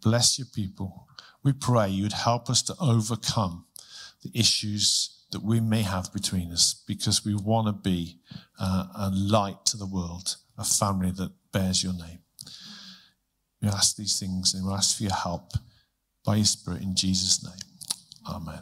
Bless 0.02 0.40
your 0.40 0.48
people 0.48 1.08
we 1.44 1.54
pray 1.54 1.90
you 1.90 2.04
would 2.04 2.14
help 2.14 2.50
us 2.50 2.62
to 2.64 2.76
overcome 2.80 3.66
the 4.24 4.32
issues 4.34 5.21
that 5.32 5.44
we 5.44 5.60
may 5.60 5.82
have 5.82 6.12
between 6.14 6.52
us 6.52 6.84
because 6.88 7.26
we 7.26 7.36
want 7.36 7.68
to 7.68 7.74
be 7.74 8.20
uh, 8.60 8.86
a 8.96 9.12
light 9.12 9.66
to 9.66 9.78
the 9.78 9.86
world, 9.86 10.38
a 10.58 10.64
family 10.64 11.12
that 11.12 11.32
bears 11.52 11.84
your 11.84 11.94
name. 11.94 12.20
We 13.62 13.68
ask 13.68 13.96
these 13.96 14.20
things 14.20 14.54
and 14.54 14.66
we 14.66 14.74
ask 14.74 14.98
for 14.98 15.04
your 15.04 15.14
help 15.14 15.54
by 16.26 16.36
your 16.36 16.46
Spirit 16.46 16.82
in 16.82 16.96
Jesus' 16.96 17.44
name. 17.44 17.54
Amen. 18.28 18.62